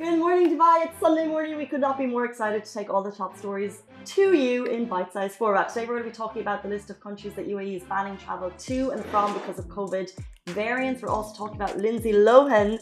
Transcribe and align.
Good 0.00 0.20
morning, 0.20 0.56
Dubai. 0.56 0.84
It's 0.84 1.00
Sunday 1.00 1.26
morning. 1.26 1.56
We 1.56 1.66
could 1.66 1.80
not 1.80 1.98
be 1.98 2.06
more 2.06 2.24
excited 2.24 2.64
to 2.64 2.72
take 2.72 2.88
all 2.88 3.02
the 3.02 3.10
top 3.10 3.36
stories 3.36 3.82
to 4.14 4.32
you 4.32 4.66
in 4.66 4.84
bite 4.84 5.12
sized 5.12 5.34
format. 5.34 5.70
Today, 5.70 5.86
we're 5.86 5.94
going 5.98 6.04
to 6.04 6.10
be 6.10 6.14
talking 6.14 6.40
about 6.40 6.62
the 6.62 6.68
list 6.68 6.88
of 6.90 7.00
countries 7.00 7.34
that 7.34 7.48
UAE 7.48 7.78
is 7.78 7.82
banning 7.82 8.16
travel 8.16 8.52
to 8.66 8.90
and 8.92 9.04
from 9.06 9.34
because 9.34 9.58
of 9.58 9.64
COVID 9.66 10.12
variants. 10.50 11.02
We're 11.02 11.08
also 11.08 11.36
talking 11.36 11.56
about 11.56 11.78
Lindsay 11.78 12.12
Lohan 12.12 12.78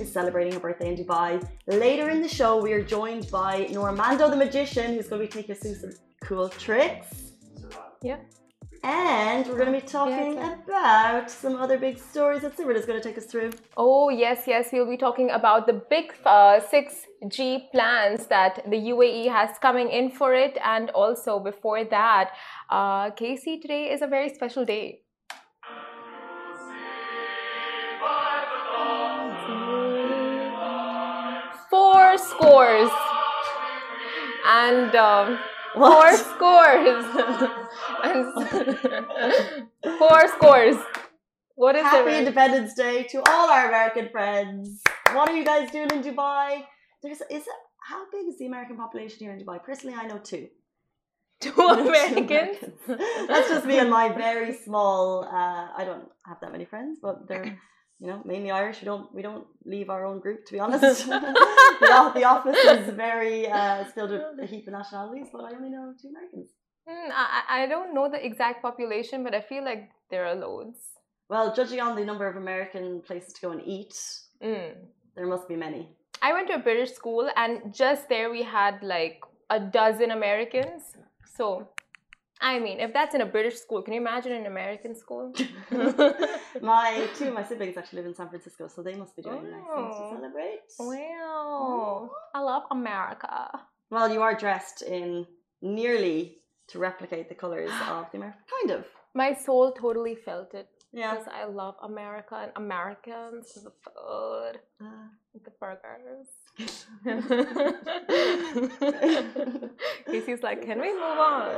is 0.00 0.12
celebrating 0.12 0.52
her 0.54 0.58
birthday 0.58 0.88
in 0.88 0.96
Dubai. 0.96 1.48
Later 1.68 2.10
in 2.10 2.20
the 2.20 2.28
show, 2.28 2.60
we 2.60 2.72
are 2.72 2.82
joined 2.82 3.30
by 3.30 3.68
Normando 3.70 4.28
the 4.28 4.36
Magician, 4.36 4.94
who's 4.94 5.06
going 5.06 5.22
to 5.22 5.28
be 5.28 5.32
taking 5.32 5.54
us 5.54 5.60
through 5.62 5.76
some 5.76 5.92
cool 6.24 6.48
tricks. 6.48 7.34
Yeah. 8.02 8.16
And 8.84 9.46
we're 9.46 9.58
going 9.58 9.72
to 9.72 9.80
be 9.80 9.86
talking 9.86 10.34
Yeah, 10.34 10.56
about 10.64 11.30
some 11.30 11.54
other 11.54 11.78
big 11.78 11.98
stories 11.98 12.42
that 12.42 12.56
Sibert 12.56 12.74
is 12.74 12.84
going 12.84 13.00
to 13.00 13.08
take 13.08 13.16
us 13.16 13.26
through. 13.26 13.52
Oh, 13.76 14.08
yes, 14.08 14.42
yes. 14.48 14.70
We'll 14.72 14.88
be 14.88 14.96
talking 14.96 15.30
about 15.30 15.68
the 15.68 15.74
big 15.74 16.12
uh, 16.26 16.58
6G 16.58 17.70
plans 17.70 18.26
that 18.26 18.64
the 18.68 18.76
UAE 18.76 19.30
has 19.30 19.56
coming 19.58 19.88
in 19.88 20.10
for 20.10 20.34
it. 20.34 20.58
And 20.64 20.90
also, 20.90 21.38
before 21.38 21.84
that, 21.84 22.32
uh, 22.70 23.10
Casey, 23.10 23.60
today 23.60 23.92
is 23.92 24.02
a 24.02 24.08
very 24.08 24.28
special 24.30 24.64
day. 24.64 25.02
Four 31.70 32.18
scores. 32.18 32.90
And 34.44 34.94
um, 34.96 35.38
four 35.74 36.16
scores. 36.16 37.04
four 39.98 40.28
scores. 40.36 40.76
What 41.54 41.76
is 41.76 41.82
Happy 41.82 42.12
it? 42.12 42.18
Independence 42.20 42.74
Day 42.74 43.04
to 43.10 43.22
all 43.28 43.50
our 43.50 43.68
American 43.68 44.08
friends. 44.10 44.80
What 45.12 45.28
are 45.28 45.36
you 45.36 45.44
guys 45.44 45.70
doing 45.70 45.90
in 45.90 46.02
Dubai? 46.02 46.64
There's 47.02 47.20
is 47.20 47.42
it 47.42 47.46
how 47.80 48.04
big 48.10 48.26
is 48.28 48.38
the 48.38 48.46
American 48.46 48.76
population 48.76 49.18
here 49.20 49.32
in 49.32 49.44
Dubai? 49.44 49.62
Personally, 49.62 49.96
I 49.96 50.06
know 50.06 50.18
two. 50.18 50.48
Two 51.40 51.50
Two 51.56 51.62
Americans. 51.62 52.58
That's 52.86 53.48
just 53.48 53.66
me 53.66 53.78
and 53.78 53.90
my 53.90 54.08
very 54.10 54.54
small. 54.54 55.24
Uh, 55.24 55.68
I 55.76 55.84
don't 55.84 56.08
have 56.26 56.38
that 56.40 56.52
many 56.52 56.64
friends, 56.64 56.98
but 57.02 57.28
they're 57.28 57.58
you 58.02 58.08
know 58.10 58.20
mainly 58.30 58.50
Irish. 58.50 58.78
We 58.82 58.86
don't 58.90 59.06
we 59.16 59.22
don't 59.28 59.46
leave 59.74 59.88
our 59.94 60.04
own 60.10 60.18
group 60.24 60.40
to 60.46 60.52
be 60.56 60.60
honest. 60.64 61.06
the, 61.86 62.12
the 62.18 62.24
office 62.34 62.60
is 62.76 62.84
very 63.06 63.38
uh, 63.58 63.84
filled 63.94 64.10
with 64.10 64.44
a 64.46 64.46
heap 64.52 64.64
of 64.68 64.72
nationalities, 64.80 65.28
but 65.32 65.42
I 65.48 65.50
only 65.58 65.70
know 65.76 65.84
two 66.00 66.08
Americans. 66.14 66.48
I, 66.88 67.26
I 67.48 67.62
I 67.62 67.66
don't 67.72 67.90
know 67.96 68.06
the 68.16 68.22
exact 68.30 68.58
population, 68.68 69.18
but 69.26 69.34
I 69.40 69.42
feel 69.50 69.64
like 69.70 69.82
there 70.10 70.24
are 70.26 70.34
loads. 70.46 70.78
Well, 71.32 71.46
judging 71.58 71.80
on 71.80 71.92
the 72.00 72.04
number 72.10 72.26
of 72.32 72.36
American 72.36 72.86
places 73.08 73.32
to 73.34 73.40
go 73.46 73.50
and 73.56 73.62
eat, 73.76 73.94
Mm. 74.42 74.72
there 75.16 75.28
must 75.34 75.46
be 75.52 75.56
many. 75.66 75.82
I 76.28 76.32
went 76.32 76.48
to 76.48 76.54
a 76.54 76.62
British 76.68 76.92
school, 77.00 77.24
and 77.42 77.72
just 77.82 78.08
there 78.08 78.28
we 78.38 78.42
had 78.42 78.82
like 78.82 79.18
a 79.56 79.60
dozen 79.60 80.10
Americans. 80.10 80.82
So, 81.36 81.68
I 82.42 82.58
mean, 82.58 82.80
if 82.80 82.92
that's 82.92 83.14
in 83.14 83.20
a 83.20 83.26
British 83.26 83.56
school, 83.64 83.80
can 83.82 83.94
you 83.94 84.00
imagine 84.00 84.32
an 84.32 84.46
American 84.46 84.94
school? 84.96 85.32
my 86.60 87.08
two 87.16 87.28
of 87.28 87.34
my 87.34 87.44
siblings 87.44 87.76
actually 87.76 87.98
live 88.00 88.06
in 88.06 88.14
San 88.14 88.28
Francisco, 88.28 88.68
so 88.68 88.82
they 88.82 88.94
must 88.96 89.14
be 89.16 89.22
doing 89.22 89.44
nice 89.50 89.70
things 89.76 89.96
to 89.96 90.02
Oh. 90.04 90.10
celebrate. 90.16 90.60
wow, 90.78 92.10
I 92.34 92.40
love 92.40 92.64
America. 92.70 93.60
Well, 93.90 94.12
you 94.12 94.22
are 94.22 94.34
dressed 94.34 94.82
in 94.82 95.26
nearly 95.60 96.38
to 96.68 96.78
replicate 96.78 97.28
the 97.28 97.34
colors 97.34 97.70
of 97.88 98.10
the 98.10 98.18
American. 98.18 98.40
Kind 98.58 98.70
of. 98.78 98.86
My 99.14 99.34
soul 99.34 99.72
totally 99.72 100.14
felt 100.16 100.54
it 100.54 100.68
Yeah. 100.92 101.12
because 101.14 101.28
I 101.32 101.44
love 101.44 101.76
America 101.82 102.34
and 102.42 102.52
Americans, 102.56 103.54
the 103.54 103.72
food, 103.84 104.54
Uh, 104.80 105.08
the 105.44 105.50
burgers. 105.60 106.26
Casey's 110.06 110.42
like, 110.42 110.62
can 110.62 110.80
we 110.80 110.92
move 110.92 111.02
on? 111.02 111.48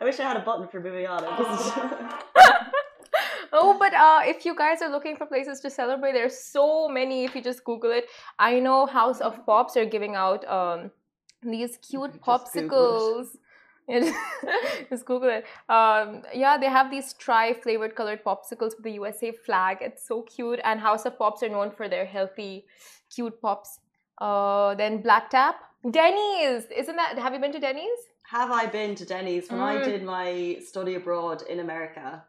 wish 0.02 0.18
I 0.20 0.24
had 0.24 0.36
a 0.36 0.40
button 0.40 0.68
for 0.68 0.80
moving 0.80 1.06
on. 1.06 1.22
Oh, 3.56 3.76
but 3.78 3.94
uh, 3.94 4.22
if 4.24 4.44
you 4.44 4.56
guys 4.56 4.82
are 4.82 4.88
looking 4.90 5.14
for 5.14 5.26
places 5.26 5.60
to 5.60 5.70
celebrate, 5.70 6.10
there's 6.12 6.36
so 6.36 6.88
many. 6.88 7.24
If 7.24 7.36
you 7.36 7.40
just 7.40 7.62
Google 7.62 7.92
it, 7.92 8.06
I 8.36 8.58
know 8.58 8.84
House 8.84 9.20
of 9.20 9.46
Pops 9.46 9.76
are 9.76 9.84
giving 9.86 10.16
out 10.16 10.44
um, 10.48 10.90
these 11.40 11.76
cute 11.76 12.14
Just 12.14 12.24
Google 12.66 13.20
it. 13.20 13.28
popsicles. 13.30 13.36
Just 14.90 15.04
Google 15.04 15.28
it. 15.28 15.44
Um, 15.68 16.22
yeah, 16.34 16.58
they 16.58 16.66
have 16.66 16.90
these 16.90 17.12
tri-flavored 17.12 17.94
colored 17.94 18.24
popsicles 18.24 18.74
with 18.74 18.82
the 18.82 18.92
USA 18.92 19.30
flag. 19.30 19.78
It's 19.80 20.04
so 20.08 20.22
cute. 20.22 20.58
And 20.64 20.80
House 20.80 21.04
of 21.06 21.16
Pops 21.16 21.44
are 21.44 21.48
known 21.48 21.70
for 21.70 21.88
their 21.88 22.06
healthy, 22.06 22.64
cute 23.14 23.40
pops. 23.40 23.78
Uh, 24.18 24.74
then 24.74 25.02
Black 25.02 25.30
Tap, 25.30 25.56
Denny's. 25.90 26.64
Isn't 26.76 26.96
that? 26.96 27.18
Have 27.18 27.32
you 27.34 27.40
been 27.40 27.52
to 27.52 27.60
Denny's? 27.60 28.00
have 28.28 28.50
I 28.50 28.64
been 28.66 28.94
to 28.96 29.04
Denny's 29.04 29.50
when 29.50 29.60
I 29.60 29.74
Mm. 29.76 29.84
did 29.84 30.02
my 30.02 30.56
study 30.64 30.94
abroad 30.94 31.42
in 31.42 31.60
America? 31.60 32.24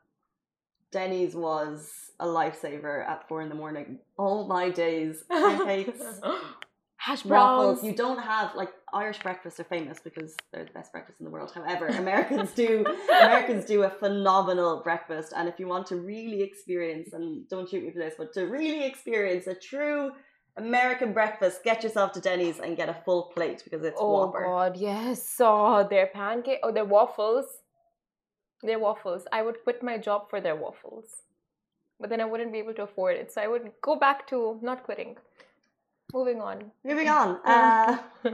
Denny's 0.92 1.36
was 1.36 2.12
a 2.20 2.26
lifesaver 2.26 3.08
at 3.08 3.28
four 3.28 3.42
in 3.42 3.50
the 3.50 3.56
morning. 3.56 4.00
All 4.18 4.46
my 4.48 4.70
days, 4.70 5.24
pancakes, 5.30 6.02
Hash 6.98 7.24
browns. 7.24 7.84
You 7.84 7.94
don't 7.94 8.20
have 8.20 8.56
like 8.56 8.72
Irish 8.94 9.20
breakfasts 9.20 9.60
are 9.60 9.64
famous 9.66 10.00
because 10.00 10.36
they're 10.52 10.66
the 10.66 10.72
best 10.72 10.92
breakfast 10.92 11.20
in 11.20 11.26
the 11.26 11.32
world. 11.32 11.52
However, 11.54 11.88
Americans 11.88 12.52
do 12.52 12.86
Americans 13.22 13.66
do 13.66 13.84
a 13.84 13.90
phenomenal 13.90 14.82
breakfast, 14.84 15.34
and 15.36 15.48
if 15.50 15.60
you 15.60 15.68
want 15.68 15.86
to 15.88 15.98
really 15.98 16.42
experience, 16.42 17.14
and 17.14 17.48
don't 17.50 17.70
shoot 17.70 17.84
me 17.84 17.92
for 17.92 18.00
this, 18.00 18.16
but 18.18 18.34
to 18.34 18.44
really 18.46 18.84
experience 18.86 19.48
a 19.48 19.56
true 19.56 20.12
American 20.58 21.12
breakfast, 21.12 21.64
get 21.64 21.84
yourself 21.84 22.14
to 22.14 22.22
Denny's 22.22 22.60
and 22.60 22.78
get 22.78 22.88
a 22.90 22.94
full 22.94 23.24
plate 23.36 23.62
because 23.64 23.84
it's 23.84 23.98
Oh 24.00 24.12
Whopper. 24.12 24.44
God, 24.46 24.78
yes. 24.78 25.36
Oh, 25.40 25.86
their 25.88 26.08
pancake. 26.08 26.60
Oh, 26.64 26.72
their 26.72 26.86
waffles. 26.86 27.46
Their 28.64 28.80
waffles. 28.80 29.24
I 29.32 29.42
would 29.42 29.64
quit 29.64 29.84
my 29.84 29.98
job 29.98 30.30
for 30.30 30.40
their 30.40 30.56
waffles, 30.56 31.24
but 32.00 32.10
then 32.10 32.22
I 32.22 32.26
wouldn't 32.26 32.54
be 32.54 32.60
able 32.60 32.74
to 32.76 32.84
afford 32.84 33.18
it. 33.18 33.32
So 33.34 33.42
I 33.42 33.48
would 33.48 33.72
go 33.82 33.98
back 33.98 34.28
to 34.28 34.58
not 34.62 34.84
quitting. 34.84 35.18
Moving 36.16 36.40
on. 36.40 36.72
Moving 36.86 37.10
on. 37.10 37.40
Uh, 37.46 37.98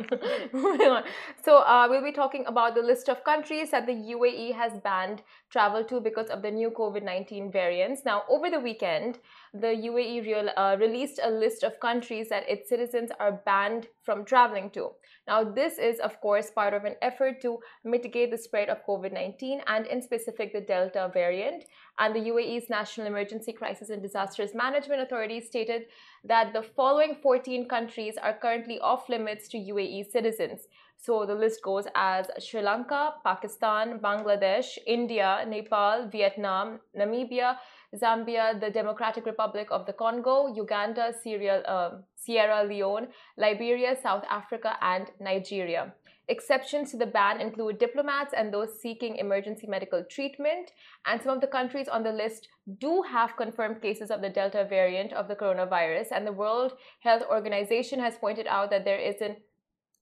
Moving 0.53 0.87
on. 0.87 1.03
So 1.43 1.57
uh, 1.57 1.87
we'll 1.89 2.03
be 2.03 2.11
talking 2.11 2.45
about 2.45 2.75
the 2.75 2.81
list 2.81 3.09
of 3.09 3.23
countries 3.23 3.71
that 3.71 3.87
the 3.87 3.93
UAE 4.15 4.53
has 4.53 4.73
banned 4.83 5.23
travel 5.49 5.83
to 5.85 5.99
because 5.99 6.27
of 6.27 6.43
the 6.43 6.51
new 6.51 6.69
COVID-19 6.69 7.51
variants. 7.51 8.03
Now, 8.05 8.23
over 8.29 8.49
the 8.49 8.59
weekend, 8.59 9.17
the 9.53 9.73
UAE 9.89 10.25
real, 10.25 10.49
uh, 10.55 10.77
released 10.79 11.19
a 11.23 11.29
list 11.29 11.63
of 11.63 11.79
countries 11.79 12.29
that 12.29 12.47
its 12.47 12.69
citizens 12.69 13.09
are 13.19 13.41
banned 13.45 13.87
from 14.03 14.23
traveling 14.23 14.69
to. 14.71 14.91
Now, 15.27 15.43
this 15.43 15.77
is, 15.77 15.99
of 15.99 16.19
course, 16.21 16.49
part 16.51 16.73
of 16.73 16.85
an 16.85 16.95
effort 17.01 17.41
to 17.41 17.59
mitigate 17.83 18.31
the 18.31 18.37
spread 18.37 18.69
of 18.69 18.85
COVID 18.85 19.11
19 19.11 19.61
and, 19.67 19.87
in 19.87 20.01
specific, 20.01 20.53
the 20.53 20.61
Delta 20.61 21.09
variant. 21.13 21.65
And 21.99 22.15
the 22.15 22.29
UAE's 22.31 22.69
National 22.69 23.07
Emergency 23.07 23.53
Crisis 23.53 23.89
and 23.89 24.01
Disasters 24.01 24.55
Management 24.55 25.01
Authority 25.01 25.41
stated 25.41 25.83
that 26.23 26.53
the 26.53 26.61
following 26.61 27.15
14 27.21 27.67
countries 27.67 28.15
are 28.21 28.33
currently 28.33 28.79
off 28.79 29.09
limits 29.09 29.47
to 29.49 29.57
UAE 29.57 30.11
citizens. 30.11 30.67
So 30.97 31.25
the 31.25 31.33
list 31.33 31.63
goes 31.63 31.85
as 31.95 32.27
Sri 32.37 32.61
Lanka, 32.61 33.15
Pakistan, 33.23 33.99
Bangladesh, 33.99 34.77
India, 34.85 35.43
Nepal, 35.47 36.07
Vietnam, 36.11 36.79
Namibia, 36.95 37.57
Zambia, 37.95 38.59
the 38.59 38.69
Democratic 38.69 39.25
Republic 39.25 39.69
of 39.71 39.87
the 39.87 39.93
Congo, 39.93 40.53
Uganda, 40.53 41.11
Syria, 41.23 41.61
uh, 41.61 41.97
Sierra 42.15 42.63
Leone, 42.63 43.07
Liberia, 43.35 43.97
South 44.01 44.23
Africa, 44.29 44.77
and 44.81 45.07
Nigeria. 45.19 45.91
Exceptions 46.27 46.91
to 46.91 46.97
the 46.97 47.05
ban 47.05 47.41
include 47.41 47.79
diplomats 47.79 48.33
and 48.33 48.53
those 48.53 48.79
seeking 48.79 49.17
emergency 49.17 49.67
medical 49.67 50.03
treatment. 50.03 50.71
And 51.05 51.21
some 51.21 51.35
of 51.35 51.41
the 51.41 51.47
countries 51.47 51.87
on 51.87 52.03
the 52.03 52.11
list 52.11 52.47
do 52.79 53.01
have 53.01 53.35
confirmed 53.35 53.81
cases 53.81 54.11
of 54.11 54.21
the 54.21 54.29
Delta 54.29 54.65
variant 54.69 55.13
of 55.13 55.27
the 55.27 55.35
coronavirus. 55.35 56.07
And 56.11 56.25
the 56.25 56.31
World 56.31 56.73
Health 57.01 57.23
Organization 57.29 57.99
has 57.99 58.17
pointed 58.17 58.47
out 58.47 58.69
that 58.69 58.85
there 58.85 58.99
is 58.99 59.21
an 59.21 59.37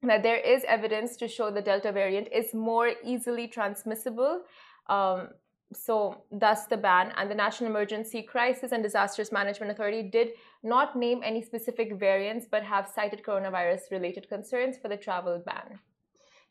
that 0.01 0.24
there 0.24 0.38
is 0.38 0.63
evidence 0.66 1.18
to 1.18 1.27
show 1.27 1.51
the 1.51 1.62
Delta 1.62 1.92
variant 1.92 2.30
is 2.31 2.54
more 2.54 2.92
easily 3.04 3.48
transmissible. 3.48 4.44
Um, 4.88 5.30
so, 5.74 6.24
thus 6.31 6.65
the 6.65 6.77
ban. 6.77 7.12
And 7.18 7.30
the 7.30 7.36
National 7.36 7.69
Emergency 7.69 8.24
Crisis 8.24 8.72
and 8.72 8.81
Disasters 8.81 9.31
Management 9.31 9.72
Authority 9.72 10.04
did 10.04 10.30
not 10.63 10.95
name 10.95 11.22
any 11.24 11.42
specific 11.42 12.00
variants 12.00 12.48
but 12.50 12.63
have 12.63 12.88
cited 12.88 13.24
coronavirus 13.24 13.92
related 13.92 14.30
concerns 14.30 14.77
for 14.77 14.88
the 14.88 14.98
travel 14.98 15.42
ban. 15.45 15.80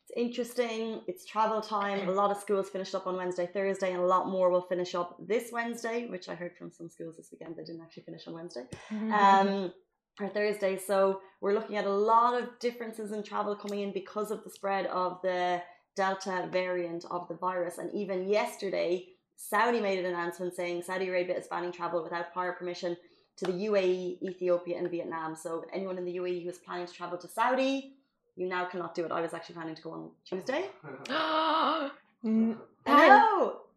It's 0.09 0.17
interesting. 0.17 1.01
It's 1.07 1.23
travel 1.25 1.61
time. 1.61 2.07
A 2.07 2.11
lot 2.11 2.31
of 2.31 2.37
schools 2.37 2.69
finished 2.69 2.95
up 2.95 3.05
on 3.05 3.15
Wednesday, 3.15 3.47
Thursday, 3.51 3.91
and 3.91 4.01
a 4.01 4.05
lot 4.05 4.27
more 4.27 4.49
will 4.49 4.61
finish 4.61 4.95
up 4.95 5.15
this 5.19 5.51
Wednesday, 5.51 6.07
which 6.07 6.29
I 6.29 6.35
heard 6.35 6.55
from 6.57 6.71
some 6.71 6.89
schools 6.89 7.17
this 7.17 7.29
weekend. 7.31 7.55
They 7.55 7.63
didn't 7.63 7.81
actually 7.81 8.03
finish 8.03 8.27
on 8.27 8.33
Wednesday. 8.33 8.63
Um, 8.91 9.71
or 10.19 10.27
Thursday. 10.27 10.77
So 10.77 11.21
we're 11.41 11.53
looking 11.53 11.77
at 11.77 11.85
a 11.85 11.93
lot 11.93 12.41
of 12.41 12.49
differences 12.59 13.11
in 13.11 13.23
travel 13.23 13.55
coming 13.55 13.81
in 13.81 13.93
because 13.93 14.31
of 14.31 14.43
the 14.43 14.49
spread 14.49 14.87
of 14.87 15.19
the 15.21 15.61
Delta 15.95 16.49
variant 16.51 17.05
of 17.11 17.27
the 17.27 17.35
virus. 17.35 17.77
And 17.77 17.93
even 17.93 18.27
yesterday, 18.27 19.05
Saudi 19.35 19.79
made 19.79 19.99
an 19.99 20.05
announcement 20.05 20.55
saying 20.55 20.83
Saudi 20.83 21.07
Arabia 21.07 21.37
is 21.37 21.47
banning 21.47 21.71
travel 21.71 22.03
without 22.03 22.33
prior 22.33 22.53
permission 22.53 22.97
to 23.37 23.45
the 23.45 23.53
UAE, 23.53 24.21
Ethiopia, 24.23 24.77
and 24.77 24.89
Vietnam. 24.89 25.35
So 25.35 25.63
anyone 25.71 25.97
in 25.97 26.03
the 26.03 26.17
UAE 26.17 26.43
who 26.43 26.49
is 26.49 26.57
planning 26.57 26.87
to 26.87 26.93
travel 26.93 27.17
to 27.19 27.27
Saudi, 27.27 27.93
you 28.39 28.47
now 28.47 28.65
cannot 28.65 28.95
do 28.95 29.03
it. 29.05 29.11
I 29.11 29.21
was 29.21 29.33
actually 29.33 29.55
planning 29.55 29.75
to 29.75 29.81
go 29.81 29.91
on 29.91 30.09
Tuesday. 30.25 30.65
I. 31.11 31.89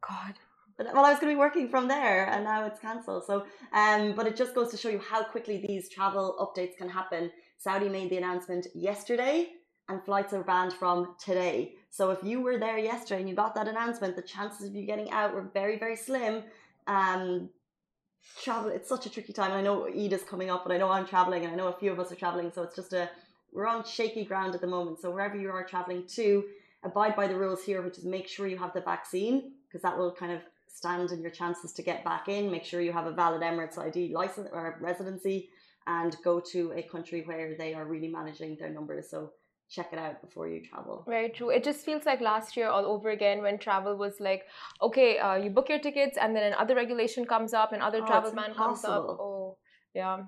God. 0.00 0.34
But- 0.76 0.94
Well, 0.94 1.04
I 1.04 1.10
was 1.10 1.20
going 1.20 1.30
to 1.32 1.36
be 1.36 1.38
working 1.38 1.68
from 1.68 1.88
there, 1.88 2.26
and 2.26 2.44
now 2.44 2.64
it's 2.66 2.80
cancelled. 2.80 3.24
So, 3.26 3.44
um, 3.72 4.14
but 4.14 4.26
it 4.26 4.36
just 4.36 4.54
goes 4.54 4.70
to 4.70 4.76
show 4.76 4.88
you 4.88 4.98
how 5.00 5.22
quickly 5.22 5.64
these 5.66 5.88
travel 5.88 6.36
updates 6.44 6.76
can 6.76 6.88
happen. 6.88 7.30
Saudi 7.58 7.88
made 7.88 8.10
the 8.10 8.16
announcement 8.16 8.66
yesterday, 8.74 9.48
and 9.88 10.02
flights 10.04 10.32
are 10.32 10.42
banned 10.42 10.72
from 10.72 11.14
today. 11.24 11.74
So, 11.90 12.10
if 12.10 12.20
you 12.24 12.40
were 12.40 12.58
there 12.58 12.78
yesterday 12.78 13.20
and 13.20 13.28
you 13.28 13.34
got 13.34 13.54
that 13.54 13.68
announcement, 13.68 14.16
the 14.16 14.22
chances 14.22 14.66
of 14.68 14.74
you 14.74 14.84
getting 14.86 15.10
out 15.10 15.34
were 15.34 15.46
very, 15.60 15.78
very 15.78 15.96
slim. 15.96 16.42
Um, 16.86 17.50
travel, 18.42 18.70
it's 18.70 18.88
such 18.88 19.04
a 19.06 19.10
tricky 19.10 19.32
time. 19.32 19.52
I 19.52 19.60
know 19.60 19.86
Eid 19.86 20.12
is 20.12 20.22
coming 20.22 20.50
up, 20.50 20.64
and 20.64 20.72
I 20.72 20.78
know 20.78 20.90
I'm 20.90 21.06
traveling, 21.06 21.44
and 21.44 21.52
I 21.52 21.56
know 21.56 21.68
a 21.68 21.78
few 21.78 21.92
of 21.92 22.00
us 22.00 22.10
are 22.10 22.16
traveling. 22.16 22.50
So, 22.54 22.62
it's 22.62 22.74
just 22.74 22.92
a 22.94 23.10
we're 23.52 23.66
on 23.66 23.84
shaky 23.84 24.25
ground 24.25 24.54
at 24.54 24.60
the 24.60 24.66
moment. 24.66 25.00
So, 25.00 25.10
wherever 25.10 25.37
you 25.37 25.50
are 25.50 25.64
traveling 25.64 26.06
to, 26.08 26.44
abide 26.84 27.14
by 27.14 27.26
the 27.26 27.37
rules 27.37 27.62
here, 27.62 27.82
which 27.82 27.99
is 27.99 28.04
make 28.04 28.28
sure 28.28 28.46
you 28.46 28.58
have 28.58 28.72
the 28.72 28.81
vaccine 28.81 29.52
because 29.66 29.82
that 29.82 29.96
will 29.96 30.12
kind 30.12 30.32
of 30.32 30.40
stand 30.66 31.10
in 31.12 31.20
your 31.20 31.31
chances 31.31 31.72
to 31.72 31.82
get 31.82 32.04
back 32.04 32.28
in. 32.28 32.50
Make 32.50 32.64
sure 32.64 32.81
you 32.81 32.93
have 32.93 33.06
a 33.06 33.12
valid 33.12 33.43
Emirates 33.43 33.78
ID 33.78 34.12
license 34.12 34.49
or 34.52 34.78
residency 34.81 35.50
and 35.87 36.16
go 36.25 36.40
to 36.40 36.72
a 36.75 36.82
country 36.82 37.22
where 37.25 37.56
they 37.56 37.75
are 37.75 37.84
really 37.84 38.08
managing 38.08 38.56
their 38.56 38.70
numbers. 38.70 39.10
So 39.10 39.32
check 39.69 39.90
it 39.93 39.98
out 39.98 40.20
before 40.20 40.48
you 40.48 40.60
travel. 40.62 41.05
Very 41.08 41.31
true. 41.31 41.50
It 41.50 41.64
just 41.64 41.84
feels 41.84 42.05
like 42.05 42.20
last 42.20 42.56
year 42.56 42.69
all 42.69 42.84
over 42.84 43.10
again 43.10 43.43
when 43.43 43.58
travel 43.58 43.96
was 43.96 44.20
like, 44.20 44.44
okay, 44.81 45.19
uh, 45.19 45.37
you 45.37 45.50
book 45.50 45.69
your 45.69 45.78
tickets 45.78 46.19
and 46.20 46.37
then 46.37 46.52
another 46.52 46.75
regulation 46.75 47.25
comes 47.25 47.55
up 47.55 47.72
and 47.72 47.82
other 47.82 48.02
Oh, 48.02 48.06
travel 48.06 48.32
ban 48.32 48.55
comes 48.55 48.84
up. 48.84 49.06
Oh, 49.20 49.56
yeah. 49.94 50.25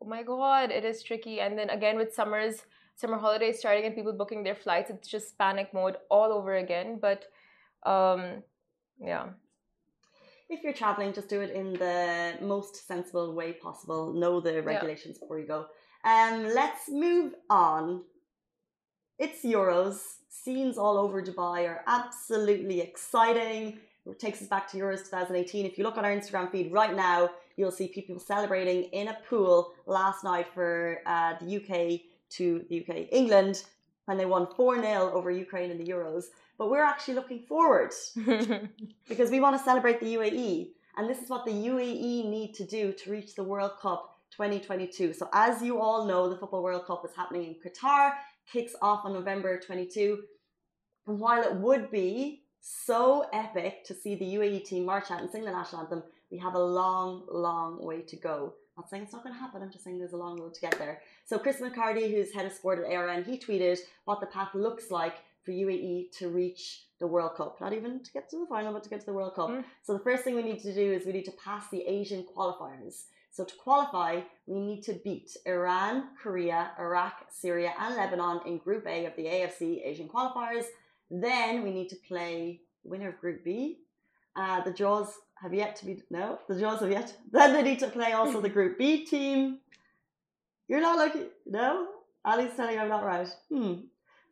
Oh 0.00 0.06
my 0.06 0.22
God, 0.22 0.70
it 0.70 0.84
is 0.84 1.02
tricky. 1.02 1.40
And 1.40 1.58
then 1.58 1.70
again 1.70 1.96
with 1.96 2.14
summers, 2.14 2.62
summer 2.94 3.18
holidays 3.18 3.58
starting 3.58 3.84
and 3.84 3.94
people 3.94 4.12
booking 4.12 4.42
their 4.42 4.54
flights, 4.54 4.90
it's 4.90 5.08
just 5.08 5.38
panic 5.38 5.72
mode 5.72 5.96
all 6.10 6.32
over 6.32 6.56
again. 6.56 6.98
But 7.00 7.24
um, 7.84 8.42
yeah. 9.00 9.26
If 10.48 10.62
you're 10.62 10.72
traveling, 10.72 11.12
just 11.12 11.28
do 11.28 11.40
it 11.40 11.50
in 11.50 11.72
the 11.72 12.34
most 12.40 12.86
sensible 12.86 13.34
way 13.34 13.52
possible. 13.52 14.12
Know 14.12 14.40
the 14.40 14.62
regulations 14.62 15.18
before 15.18 15.40
you 15.40 15.46
go. 15.46 15.66
Um, 16.04 16.44
let's 16.54 16.88
move 16.88 17.34
on. 17.50 18.02
It's 19.18 19.42
Euros. 19.44 19.98
Scenes 20.28 20.78
all 20.78 20.98
over 20.98 21.20
Dubai 21.20 21.66
are 21.68 21.82
absolutely 21.86 22.80
exciting. 22.80 23.78
It 24.04 24.20
takes 24.20 24.40
us 24.40 24.46
back 24.46 24.70
to 24.70 24.76
Euros 24.76 25.04
2018. 25.04 25.66
If 25.66 25.78
you 25.78 25.84
look 25.84 25.98
on 25.98 26.04
our 26.04 26.12
Instagram 26.12 26.52
feed 26.52 26.70
right 26.70 26.94
now, 26.94 27.30
you'll 27.56 27.70
see 27.70 27.88
people 27.88 28.18
celebrating 28.18 28.84
in 28.84 29.08
a 29.08 29.18
pool 29.28 29.72
last 29.86 30.24
night 30.24 30.46
for 30.54 31.00
uh, 31.06 31.34
the 31.40 31.56
UK 31.56 32.00
to 32.28 32.64
the 32.68 32.80
UK, 32.80 33.08
England, 33.10 33.62
when 34.06 34.18
they 34.18 34.26
won 34.26 34.46
4 34.56 34.80
0 34.80 35.12
over 35.12 35.30
Ukraine 35.30 35.70
in 35.70 35.78
the 35.78 35.86
Euros. 35.86 36.24
But 36.58 36.70
we're 36.70 36.82
actually 36.82 37.14
looking 37.14 37.44
forward 37.46 37.92
because 39.08 39.30
we 39.30 39.40
want 39.40 39.56
to 39.58 39.62
celebrate 39.62 40.00
the 40.00 40.14
UAE. 40.14 40.68
And 40.96 41.10
this 41.10 41.20
is 41.20 41.28
what 41.28 41.44
the 41.44 41.52
UAE 41.52 42.28
need 42.30 42.54
to 42.54 42.64
do 42.64 42.92
to 42.92 43.10
reach 43.10 43.34
the 43.34 43.44
World 43.44 43.72
Cup 43.80 44.18
2022. 44.30 45.12
So, 45.12 45.28
as 45.32 45.62
you 45.62 45.78
all 45.80 46.06
know, 46.06 46.28
the 46.28 46.36
Football 46.36 46.62
World 46.62 46.86
Cup 46.86 47.04
is 47.04 47.14
happening 47.14 47.42
in 47.44 47.54
Qatar, 47.54 48.12
kicks 48.50 48.74
off 48.80 49.04
on 49.04 49.12
November 49.12 49.60
22. 49.60 50.22
And 51.06 51.20
while 51.20 51.42
it 51.42 51.54
would 51.54 51.90
be 51.90 52.45
so 52.68 53.26
epic 53.32 53.84
to 53.84 53.94
see 53.94 54.16
the 54.16 54.24
UAE 54.24 54.64
team 54.64 54.84
march 54.84 55.12
out 55.12 55.20
and 55.20 55.30
sing 55.30 55.44
the 55.44 55.52
national 55.52 55.82
anthem, 55.82 56.02
we 56.32 56.38
have 56.38 56.54
a 56.54 56.58
long, 56.58 57.22
long 57.30 57.80
way 57.80 58.02
to 58.02 58.16
go. 58.16 58.54
I'm 58.76 58.82
Not 58.82 58.90
saying 58.90 59.04
it's 59.04 59.12
not 59.12 59.22
going 59.22 59.34
to 59.34 59.40
happen, 59.40 59.62
I'm 59.62 59.70
just 59.70 59.84
saying 59.84 59.98
there's 59.98 60.14
a 60.14 60.16
long 60.16 60.40
road 60.40 60.54
to 60.54 60.60
get 60.60 60.76
there. 60.76 61.00
So, 61.24 61.38
Chris 61.38 61.60
McCarty, 61.60 62.10
who's 62.10 62.34
head 62.34 62.44
of 62.44 62.52
sport 62.52 62.80
at 62.80 62.92
ARN, 62.92 63.22
he 63.22 63.38
tweeted 63.38 63.78
what 64.04 64.20
the 64.20 64.26
path 64.26 64.52
looks 64.54 64.90
like 64.90 65.14
for 65.44 65.52
UAE 65.52 66.10
to 66.18 66.28
reach 66.28 66.82
the 66.98 67.06
World 67.06 67.36
Cup. 67.36 67.60
Not 67.60 67.72
even 67.72 68.02
to 68.02 68.12
get 68.12 68.28
to 68.30 68.40
the 68.40 68.46
final, 68.46 68.72
but 68.72 68.82
to 68.82 68.90
get 68.90 68.98
to 69.00 69.06
the 69.06 69.12
World 69.12 69.36
Cup. 69.36 69.50
Mm. 69.50 69.64
So 69.84 69.92
the 69.92 70.00
first 70.00 70.24
thing 70.24 70.34
we 70.34 70.42
need 70.42 70.60
to 70.62 70.74
do 70.74 70.92
is 70.92 71.06
we 71.06 71.12
need 71.12 71.24
to 71.26 71.32
pass 71.42 71.70
the 71.70 71.82
Asian 71.86 72.26
qualifiers. 72.36 73.04
So 73.30 73.44
to 73.44 73.54
qualify, 73.62 74.22
we 74.46 74.58
need 74.58 74.82
to 74.84 74.94
beat 75.04 75.36
Iran, 75.46 76.08
Korea, 76.20 76.72
Iraq, 76.80 77.26
Syria, 77.30 77.74
and 77.78 77.94
Lebanon 77.94 78.40
in 78.44 78.58
Group 78.58 78.86
A 78.88 79.06
of 79.06 79.14
the 79.14 79.26
AFC 79.26 79.86
Asian 79.86 80.08
qualifiers. 80.08 80.64
Then 81.10 81.62
we 81.62 81.70
need 81.70 81.88
to 81.90 81.96
play 82.08 82.60
winner 82.84 83.08
of 83.10 83.20
Group 83.20 83.44
B. 83.44 83.78
Uh, 84.36 84.60
the 84.62 84.72
draws 84.72 85.08
have 85.40 85.54
yet 85.54 85.76
to 85.76 85.86
be 85.86 86.02
no, 86.10 86.38
the 86.48 86.58
draws 86.58 86.80
have 86.80 86.90
yet. 86.90 87.16
Then 87.32 87.52
they 87.52 87.62
need 87.62 87.78
to 87.80 87.88
play 87.88 88.12
also 88.12 88.40
the 88.40 88.48
Group 88.48 88.78
B 88.78 89.04
team. 89.04 89.58
You're 90.68 90.80
not 90.80 90.98
looking 90.98 91.28
no. 91.46 91.88
Ali's 92.24 92.54
telling 92.56 92.74
you 92.74 92.80
I'm 92.80 92.88
not 92.88 93.04
right. 93.04 93.28
Hmm. 93.50 93.74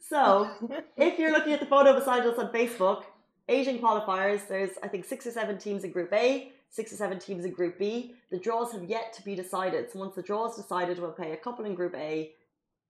So 0.00 0.50
if 0.97 1.19
you're 1.19 1.32
looking 1.32 1.53
at 1.53 1.61
the 1.61 1.67
photo 1.67 1.99
beside 1.99 2.26
us 2.26 2.38
on 2.38 2.53
Facebook, 2.53 3.05
Asian 3.49 3.79
qualifiers, 3.79 4.47
there's 4.49 4.70
I 4.82 4.88
think 4.88 5.05
six 5.05 5.27
or 5.27 5.31
seven 5.31 5.59
teams 5.59 5.85
in 5.85 5.93
Group 5.93 6.12
A, 6.12 6.53
six 6.70 6.93
or 6.93 6.97
seven 6.97 7.19
teams 7.19 7.44
in 7.44 7.53
Group 7.53 7.79
B. 7.79 8.15
The 8.31 8.38
draws 8.38 8.73
have 8.73 8.85
yet 8.85 9.12
to 9.15 9.23
be 9.23 9.35
decided. 9.35 9.91
So 9.91 10.00
once 10.00 10.17
the 10.17 10.23
draw 10.23 10.50
is 10.50 10.56
decided, 10.56 10.99
we'll 10.99 11.12
play 11.12 11.32
a 11.32 11.37
couple 11.37 11.65
in 11.65 11.75
Group 11.75 11.94
A, 11.94 12.32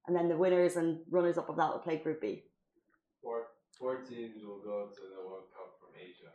and 0.07 0.17
then 0.17 0.29
the 0.29 0.37
winners 0.37 0.77
and 0.77 1.01
runners 1.11 1.39
up 1.39 1.49
of 1.49 1.57
that 1.57 1.71
will 1.71 1.81
play 1.81 1.99
Group 1.99 2.21
B. 2.21 2.45
Four, 3.79 3.97
teams 4.03 4.43
will 4.45 4.61
go 4.61 4.89
to 4.95 5.01
the 5.15 5.21
World 5.27 5.45
Cup 5.55 5.71
from 5.81 5.91
Asia. 6.01 6.31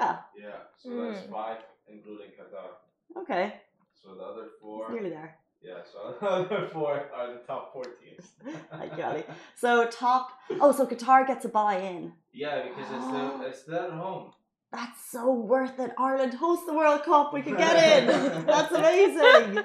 Yeah. 0.00 0.18
Yeah, 0.36 0.58
so 0.76 0.88
that's 1.04 1.26
Mm. 1.26 1.30
five, 1.30 1.58
including 1.86 2.30
Qatar. 2.38 2.70
Okay. 3.16 3.60
So 3.94 4.14
the 4.14 4.22
other 4.24 4.44
It's 4.46 4.60
four, 4.60 4.90
nearly 4.92 5.10
there. 5.10 5.38
yeah, 5.60 5.80
so 5.92 5.98
the 6.20 6.26
other 6.26 6.68
four 6.68 6.94
are 7.14 7.32
the 7.34 7.40
top 7.46 7.72
four 7.72 7.84
teams. 7.84 8.24
Like 8.72 8.96
Jolly. 8.96 9.24
So 9.56 9.86
top. 9.86 10.30
Oh, 10.60 10.72
so 10.72 10.86
Qatar 10.86 11.26
gets 11.26 11.44
a 11.44 11.48
buy-in. 11.48 12.12
Yeah, 12.32 12.62
because 12.68 12.90
it's 12.96 13.06
the 13.16 13.24
it's 13.48 13.62
their 13.64 13.90
home. 13.90 14.32
That's 14.72 15.00
so 15.10 15.32
worth 15.32 15.78
it. 15.80 15.92
Ireland 15.98 16.34
hosts 16.34 16.66
the 16.66 16.74
World 16.74 17.02
Cup. 17.02 17.32
We 17.32 17.42
can 17.42 17.56
get 17.56 17.74
in. 17.92 18.06
That's 18.46 18.72
amazing. 18.72 19.64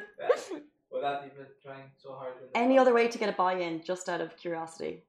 Without 0.89 1.25
even 1.25 1.45
trying 1.61 1.89
so 1.97 2.13
hard. 2.13 2.33
Any 2.55 2.77
other 2.77 2.93
way 2.93 3.07
to 3.09 3.17
get 3.17 3.27
a 3.29 3.33
buy-in, 3.33 3.83
just 3.83 4.07
out 4.07 4.21
of 4.21 4.37
curiosity? 4.37 5.03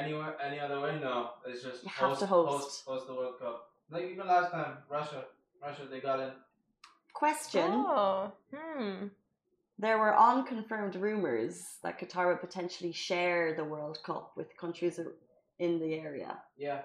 Anywhere, 0.00 0.34
any 0.46 0.58
other 0.60 0.78
way? 0.80 0.98
No, 1.00 1.30
it's 1.46 1.62
just 1.62 1.82
You 1.84 1.90
have 1.90 2.18
to 2.18 2.26
host. 2.26 2.50
host, 2.52 2.84
host 2.86 3.06
the 3.06 3.14
World 3.14 3.36
Cup. 3.40 3.56
Like 3.90 4.04
even 4.12 4.26
last 4.26 4.50
time, 4.52 4.72
Russia, 4.90 5.24
Russia, 5.62 5.82
they 5.90 6.00
got 6.00 6.20
in. 6.20 6.32
Question. 7.14 7.70
Oh, 7.72 8.32
hmm. 8.54 9.06
There 9.78 9.98
were 9.98 10.14
unconfirmed 10.18 10.96
rumors 10.96 11.54
that 11.82 11.98
Qatar 12.00 12.28
would 12.28 12.40
potentially 12.40 12.92
share 12.92 13.54
the 13.54 13.64
World 13.64 13.98
Cup 14.04 14.32
with 14.36 14.48
countries 14.56 14.98
in 15.58 15.78
the 15.78 15.94
area, 15.94 16.36
Yeah, 16.58 16.80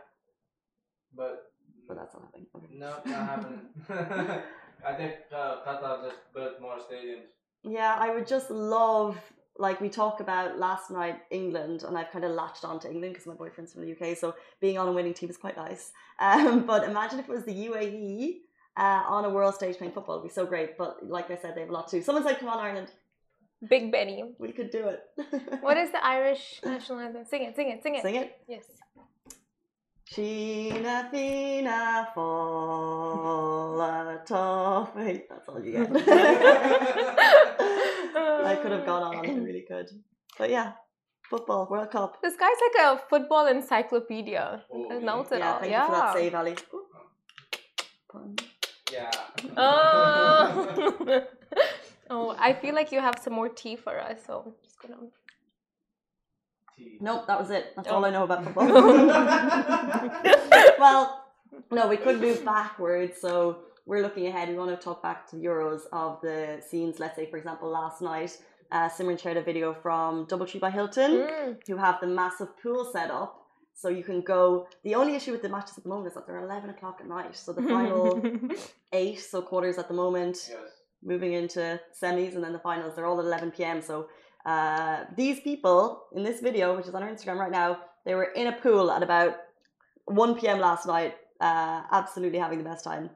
but 1.15 1.51
but 1.87 1.97
that's 1.97 2.13
not 2.13 2.23
happening. 2.25 2.47
Okay. 2.55 2.67
no, 2.83 2.91
not 3.05 3.29
happening. 3.33 3.59
I 4.89 4.93
think 4.93 5.13
uh, 5.33 5.57
Qatar 5.65 6.03
just 6.07 6.19
built 6.33 6.61
more 6.61 6.77
stadiums. 6.79 7.27
Yeah, 7.63 7.95
I 7.99 8.13
would 8.13 8.27
just 8.27 8.49
love, 8.49 9.17
like 9.57 9.81
we 9.81 9.89
talk 9.89 10.19
about 10.19 10.57
last 10.57 10.89
night, 10.91 11.19
England, 11.29 11.83
and 11.83 11.97
I've 11.97 12.09
kind 12.11 12.25
of 12.25 12.31
latched 12.31 12.63
on 12.65 12.79
to 12.81 12.89
England 12.89 13.13
because 13.13 13.27
my 13.27 13.33
boyfriend's 13.33 13.73
from 13.73 13.83
the 13.83 13.91
UK, 13.91 14.17
so 14.17 14.35
being 14.59 14.77
on 14.77 14.87
a 14.87 14.91
winning 14.91 15.13
team 15.13 15.29
is 15.29 15.37
quite 15.37 15.57
nice. 15.57 15.91
Um, 16.19 16.67
but 16.67 16.83
imagine 16.83 17.17
if 17.17 17.27
it 17.27 17.31
was 17.31 17.45
the 17.45 17.67
UAE 17.67 18.41
uh, 18.77 19.03
on 19.07 19.25
a 19.25 19.29
world 19.29 19.55
stage 19.55 19.77
playing 19.77 19.91
football, 19.93 20.17
it'd 20.17 20.29
be 20.29 20.31
so 20.31 20.45
great. 20.45 20.77
But 20.77 21.03
like 21.03 21.31
I 21.31 21.35
said, 21.35 21.55
they 21.55 21.61
have 21.61 21.71
a 21.71 21.73
lot 21.73 21.87
to. 21.89 22.03
Someone 22.03 22.23
said, 22.23 22.37
"Come 22.39 22.47
on, 22.47 22.59
Ireland, 22.59 22.91
Big 23.67 23.91
Benny. 23.91 24.23
we 24.37 24.51
could 24.51 24.69
do 24.69 24.87
it." 24.89 25.01
What 25.61 25.77
is 25.77 25.91
the 25.91 26.03
Irish 26.05 26.61
national 26.63 26.99
anthem? 26.99 27.25
Sing 27.25 27.41
it, 27.43 27.55
sing 27.55 27.69
it, 27.71 27.81
sing 27.81 27.95
it. 27.95 28.03
Sing 28.03 28.15
it. 28.15 28.39
Yes. 28.47 28.65
Sheena 30.11 31.09
Fina 31.09 32.09
Fola 32.13 33.93
Toffee. 34.25 35.23
That's 35.29 35.47
all 35.47 35.63
you 35.63 35.71
get. 35.71 35.89
I 38.43 38.55
could 38.61 38.71
have 38.73 38.85
gone 38.85 39.03
on, 39.03 39.15
I 39.25 39.33
really 39.35 39.61
could. 39.65 39.89
But 40.37 40.49
yeah, 40.49 40.73
football, 41.29 41.67
World 41.71 41.91
Cup. 41.91 42.21
This 42.21 42.35
guy's 42.35 42.57
like 42.67 42.77
a 42.85 42.99
football 43.09 43.47
encyclopedia. 43.47 44.63
Oh, 44.69 44.99
He 44.99 45.05
knows 45.05 45.31
it 45.31 45.39
Yeah, 45.39 45.53
all. 45.53 45.59
thank 45.59 45.71
yeah. 45.71 45.81
you 45.81 45.87
for 45.87 45.95
that 45.95 46.13
save, 46.13 46.35
Ali. 46.35 46.55
Pun. 48.11 48.35
Yeah. 48.91 49.11
Oh. 49.55 51.23
oh, 52.09 52.35
I 52.37 52.51
feel 52.51 52.75
like 52.75 52.91
you 52.91 52.99
have 52.99 53.17
some 53.23 53.31
more 53.33 53.47
tea 53.47 53.77
for 53.77 53.97
us, 53.97 54.19
so 54.27 54.43
I'm 54.45 54.53
just 54.61 54.77
gonna. 54.81 54.97
Tea. 56.77 56.97
Nope, 56.99 57.27
that 57.27 57.39
was 57.39 57.51
it. 57.51 57.73
That's 57.75 57.87
Oh. 57.89 57.95
all 57.95 58.05
I 58.05 58.09
know 58.09 58.23
about 58.23 58.43
football. 58.43 58.65
well, 60.79 61.25
no, 61.71 61.87
we 61.87 61.97
could 61.97 62.19
move 62.19 62.43
backwards. 62.45 63.19
So 63.19 63.59
we're 63.85 64.01
looking 64.01 64.27
ahead. 64.27 64.49
We 64.49 64.55
want 64.55 64.77
to 64.77 64.83
talk 64.83 65.01
back 65.01 65.29
to 65.29 65.35
the 65.35 65.45
Euros 65.45 65.81
of 65.91 66.21
the 66.21 66.61
scenes. 66.67 66.99
Let's 66.99 67.15
say, 67.15 67.29
for 67.29 67.37
example, 67.37 67.69
last 67.69 68.01
night 68.01 68.37
uh, 68.71 68.89
Simran 68.89 69.19
shared 69.19 69.37
a 69.37 69.41
video 69.41 69.73
from 69.73 70.25
Doubletree 70.27 70.59
by 70.59 70.71
Hilton, 70.71 71.11
Mm. 71.11 71.67
who 71.67 71.77
have 71.77 71.99
the 71.99 72.07
massive 72.07 72.49
pool 72.61 72.89
set 72.91 73.11
up. 73.11 73.37
So 73.73 73.89
you 73.89 74.03
can 74.03 74.21
go. 74.21 74.67
The 74.83 74.95
only 74.95 75.15
issue 75.15 75.31
with 75.31 75.41
the 75.41 75.49
matches 75.49 75.77
at 75.77 75.83
the 75.83 75.89
moment 75.89 76.07
is 76.09 76.13
that 76.13 76.27
they're 76.27 76.43
11 76.43 76.69
o'clock 76.69 76.97
at 77.01 77.07
night. 77.07 77.35
So 77.35 77.51
the 77.53 77.63
final 77.63 78.21
eight, 78.93 79.19
so 79.19 79.41
quarters 79.41 79.77
at 79.77 79.87
the 79.87 79.93
moment, 79.93 80.37
Yes. 80.49 80.59
moving 81.03 81.33
into 81.33 81.79
semis, 81.99 82.35
and 82.35 82.43
then 82.43 82.53
the 82.53 82.59
finals, 82.59 82.95
they're 82.95 83.07
all 83.07 83.19
at 83.19 83.25
11 83.25 83.51
p.m. 83.51 83.81
So 83.81 84.07
uh, 84.45 85.05
these 85.15 85.39
people 85.39 86.03
in 86.15 86.23
this 86.23 86.41
video, 86.41 86.75
which 86.75 86.87
is 86.87 86.95
on 86.95 87.03
our 87.03 87.09
Instagram 87.09 87.37
right 87.37 87.51
now, 87.51 87.79
they 88.05 88.15
were 88.15 88.31
in 88.35 88.47
a 88.47 88.53
pool 88.53 88.91
at 88.91 89.03
about 89.03 89.35
1 90.05 90.39
p.m. 90.39 90.59
last 90.59 90.87
night, 90.87 91.15
uh, 91.39 91.83
absolutely 91.91 92.39
having 92.39 92.57
the 92.57 92.63
best 92.63 92.83
time. 92.83 93.09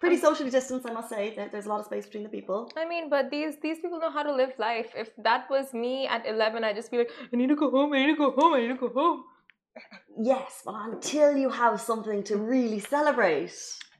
Pretty 0.00 0.16
socially 0.16 0.50
distanced, 0.50 0.88
I 0.88 0.92
must 0.94 1.10
say. 1.10 1.34
There's 1.52 1.66
a 1.66 1.68
lot 1.68 1.80
of 1.80 1.84
space 1.84 2.06
between 2.06 2.22
the 2.22 2.30
people. 2.30 2.72
I 2.74 2.88
mean, 2.88 3.10
but 3.10 3.30
these 3.30 3.56
these 3.60 3.80
people 3.80 3.98
know 3.98 4.10
how 4.10 4.22
to 4.22 4.34
live 4.34 4.52
life. 4.58 4.92
If 4.96 5.10
that 5.18 5.50
was 5.50 5.74
me 5.74 6.06
at 6.06 6.26
eleven, 6.26 6.64
I'd 6.64 6.76
just 6.76 6.90
be 6.90 6.96
like, 6.96 7.10
I 7.30 7.36
need 7.36 7.50
to 7.50 7.56
go 7.56 7.70
home. 7.70 7.92
I 7.92 7.98
need 7.98 8.12
to 8.12 8.16
go 8.16 8.30
home. 8.30 8.54
I 8.54 8.60
need 8.62 8.68
to 8.68 8.76
go 8.76 8.88
home. 8.88 9.24
Yes, 10.18 10.62
but 10.64 10.74
until 10.86 11.36
you 11.36 11.50
have 11.50 11.82
something 11.82 12.22
to 12.24 12.38
really 12.38 12.80
celebrate. 12.80 13.52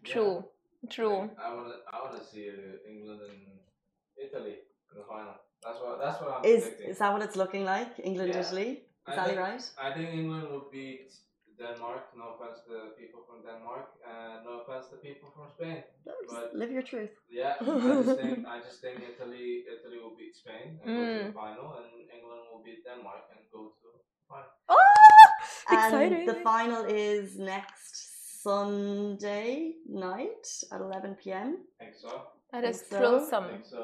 True. 0.03 0.45
True. 0.89 1.29
I 1.39 1.55
wanna, 1.55 1.75
I 1.93 2.01
wanna 2.03 2.25
see 2.25 2.49
uh, 2.49 2.91
England 2.91 3.21
and 3.29 3.43
Italy 4.17 4.57
in 4.91 4.99
the 4.99 5.05
final. 5.07 5.35
That's 5.65 5.81
what, 5.83 5.99
that's 6.03 6.21
what 6.21 6.31
I'm 6.37 6.45
Is 6.45 6.63
predicting. 6.63 6.91
is 6.91 6.99
that 6.99 7.13
what 7.13 7.23
it's 7.23 7.37
looking 7.37 7.65
like? 7.65 7.93
England, 8.03 8.31
Yeah. 8.35 8.41
Italy? 8.41 8.71
Is 9.09 9.13
I 9.13 9.17
that 9.17 9.27
think- 9.29 9.39
right? 9.47 9.65
I 9.87 9.93
think 9.95 10.09
England 10.21 10.45
will 10.51 10.67
beat 10.73 11.11
Denmark. 11.61 12.03
No 12.17 12.27
offense 12.35 12.59
to 12.67 12.71
the 12.79 12.85
people 13.01 13.21
from 13.29 13.39
Denmark, 13.49 13.87
and 14.13 14.45
no 14.49 14.53
offense 14.61 14.85
to 14.89 14.97
the 14.97 15.03
people 15.09 15.29
from 15.37 15.47
Spain. 15.57 15.79
Just 16.07 16.31
But- 16.35 16.55
live 16.61 16.71
your 16.77 16.83
truth. 16.93 17.13
Yeah, 17.29 17.55
I 17.61 17.65
just 18.09 18.21
think 18.21 18.47
I 18.55 18.59
just 18.67 18.81
think 18.85 18.97
Italy 19.13 19.47
Italy 19.75 19.99
will 20.03 20.17
beat 20.21 20.35
Spain 20.43 20.67
and 20.81 20.87
go 20.97 21.03
to 21.05 21.13
Mm. 21.13 21.27
the 21.27 21.33
final, 21.45 21.67
and 21.79 21.89
England 22.17 22.43
will 22.51 22.63
beat 22.69 22.81
Denmark 22.89 23.25
and 23.33 23.41
go 23.57 23.61
to 23.81 23.87
the 23.95 24.01
final. 24.31 24.51
Oh, 24.69 24.79
And 25.71 25.79
exciting! 25.79 26.27
the 26.33 26.39
final 26.53 26.83
is 27.09 27.27
next 27.55 27.93
Sunday 28.43 29.75
night 29.87 30.45
at 30.73 30.81
11 30.81 31.15
p.m. 31.23 31.49
Think 31.79 31.95
so? 31.95 32.13
that 32.53 32.65
is 32.65 32.79
think 32.81 32.91
so. 32.91 32.97
thrillsome. 32.99 33.49
Think 33.51 33.67
so? 33.67 33.83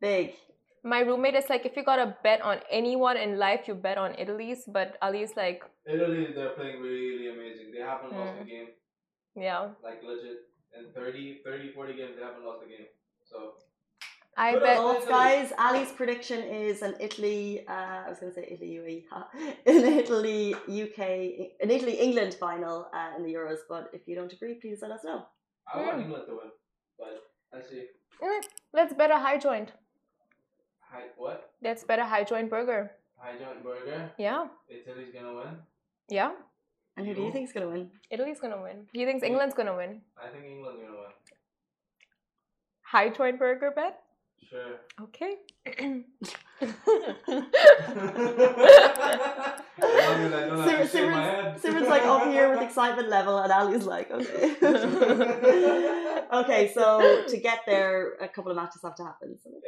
Big. 0.00 0.34
My 0.84 1.00
roommate 1.00 1.34
is 1.36 1.48
like, 1.48 1.64
if 1.64 1.76
you 1.76 1.84
gotta 1.84 2.16
bet 2.24 2.40
on 2.42 2.58
anyone 2.70 3.16
in 3.16 3.38
life, 3.38 3.68
you 3.68 3.74
bet 3.74 3.98
on 3.98 4.14
Italy's. 4.18 4.64
But 4.66 4.96
Ali's 5.00 5.36
like, 5.36 5.62
Italy, 5.86 6.32
they're 6.34 6.50
playing 6.50 6.80
really 6.80 7.28
amazing. 7.30 7.70
They 7.72 7.80
haven't 7.80 8.12
lost 8.18 8.40
a 8.40 8.44
Mm. 8.44 8.48
game, 8.48 8.68
yeah, 9.36 9.70
like 9.82 10.02
legit. 10.02 10.38
In 10.76 10.90
30, 10.92 11.42
30, 11.44 11.72
40 11.72 11.94
games, 11.94 12.16
they 12.16 12.22
haven't 12.24 12.44
lost 12.44 12.64
a 12.64 12.68
game. 12.68 12.86
So 13.24 13.54
I 14.36 14.52
Good 14.54 14.62
bet. 14.62 14.78
old- 14.78 15.06
guys? 15.08 15.52
Ali's 15.58 15.92
prediction 15.92 16.40
is 16.42 16.80
an 16.82 16.94
Italy. 16.98 17.66
Uh, 17.68 17.72
I 18.06 18.08
was 18.08 18.18
going 18.18 18.32
to 18.32 18.40
say 18.40 18.46
Italy 18.50 18.70
UAE, 18.80 19.06
ha. 19.10 19.28
an 19.66 19.84
Italy 20.02 20.54
UK, 20.82 20.98
an 21.60 21.70
Italy 21.70 21.92
England 22.06 22.34
final 22.40 22.88
uh, 22.94 23.10
in 23.16 23.22
the 23.22 23.32
Euros. 23.34 23.58
But 23.68 23.90
if 23.92 24.08
you 24.08 24.14
don't 24.16 24.32
agree, 24.32 24.54
please 24.54 24.78
let 24.82 24.90
us 24.90 25.04
know. 25.04 25.26
I 25.72 25.82
want 25.82 25.98
Mm. 25.98 26.04
England 26.06 26.24
to 26.28 26.32
win, 26.40 26.50
but 26.98 27.22
let's 27.52 27.68
see. 27.68 27.86
Mm, 28.22 28.42
let's 28.72 28.94
bet 28.94 29.10
a 29.10 29.18
high 29.18 29.38
joint. 29.38 29.72
Hi, 30.92 31.04
what? 31.16 31.50
Let's 31.62 31.84
bet 31.84 31.98
a 31.98 32.04
high 32.04 32.24
joint 32.24 32.50
burger. 32.50 32.90
High 33.18 33.36
joint 33.38 33.62
burger. 33.64 34.10
Yeah, 34.18 34.48
Italy's 34.68 35.12
gonna 35.14 35.34
win. 35.34 35.56
yeah. 36.08 36.32
And 36.96 37.06
who 37.06 37.14
do 37.14 37.20
you 37.22 37.26
You? 37.28 37.32
think 37.32 37.48
is 37.48 37.54
going 37.54 37.66
to 37.66 37.72
win? 37.72 37.90
Italy's 38.10 38.38
gonna 38.38 38.60
win. 38.60 38.84
Do 38.92 39.00
you 39.00 39.06
think 39.06 39.22
England's 39.24 39.54
gonna 39.54 39.74
win. 39.74 40.02
I 40.22 40.28
think 40.28 40.44
England's 40.44 40.78
gonna 40.82 40.98
win. 40.98 41.12
High 42.82 43.08
joint 43.08 43.38
burger 43.38 43.70
bet. 43.74 44.02
Sure. 44.48 44.80
Okay. 45.00 45.36
Simran- 49.82 50.88
Simran's, 50.88 51.62
Simran's 51.62 51.88
like 51.88 52.02
up 52.02 52.24
here 52.26 52.50
with 52.50 52.60
excitement 52.60 53.08
level, 53.08 53.38
and 53.38 53.52
Ali's 53.52 53.86
like, 53.86 54.10
okay. 54.10 54.56
okay, 56.32 56.72
so 56.74 57.24
to 57.28 57.36
get 57.38 57.60
there, 57.66 58.14
a 58.20 58.28
couple 58.28 58.50
of 58.50 58.56
matches 58.56 58.80
have 58.82 58.94
to 58.96 59.04
happen. 59.04 59.38
So 59.42 59.50
let's. 59.54 59.66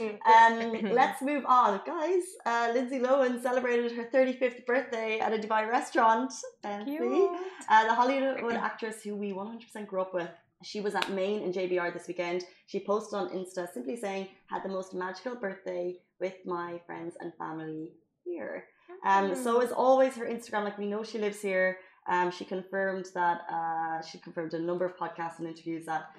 Yeah. 0.00 0.16
Um, 0.32 0.92
let's 0.94 1.20
move 1.22 1.44
on, 1.46 1.80
guys. 1.86 2.22
Uh, 2.46 2.70
Lindsay 2.74 2.98
Lohan 2.98 3.42
celebrated 3.42 3.92
her 3.92 4.04
35th 4.12 4.64
birthday 4.66 5.18
at 5.20 5.32
a 5.32 5.38
Dubai 5.38 5.68
restaurant. 5.68 6.32
Fancy. 6.62 6.96
Cute. 6.96 7.30
Uh, 7.68 7.84
the 7.86 7.94
Hollywood 7.94 8.54
actress 8.54 9.02
who 9.02 9.16
we 9.16 9.32
100% 9.32 9.86
grew 9.86 10.00
up 10.00 10.14
with. 10.14 10.30
She 10.62 10.80
was 10.80 10.94
at 10.94 11.10
Maine 11.10 11.42
and 11.42 11.54
JBR 11.54 11.92
this 11.92 12.08
weekend. 12.08 12.44
She 12.66 12.80
posted 12.84 13.18
on 13.18 13.28
Insta 13.30 13.72
simply 13.72 13.96
saying, 13.96 14.28
"Had 14.46 14.62
the 14.62 14.68
most 14.68 14.94
magical 14.94 15.34
birthday 15.34 15.96
with 16.20 16.34
my 16.46 16.80
friends 16.86 17.16
and 17.20 17.32
family 17.36 17.92
here." 18.24 18.64
Um, 19.04 19.34
so 19.34 19.60
as 19.60 19.72
always, 19.72 20.14
her 20.16 20.26
Instagram, 20.26 20.64
like 20.64 20.78
we 20.78 20.86
know 20.86 21.02
she 21.02 21.18
lives 21.18 21.40
here. 21.40 21.78
Um, 22.08 22.30
she 22.30 22.44
confirmed 22.44 23.06
that 23.14 23.42
uh, 23.50 24.02
she 24.02 24.18
confirmed 24.18 24.54
a 24.54 24.58
number 24.58 24.84
of 24.84 24.96
podcasts 24.96 25.38
and 25.38 25.46
interviews 25.46 25.86
that 25.86 26.10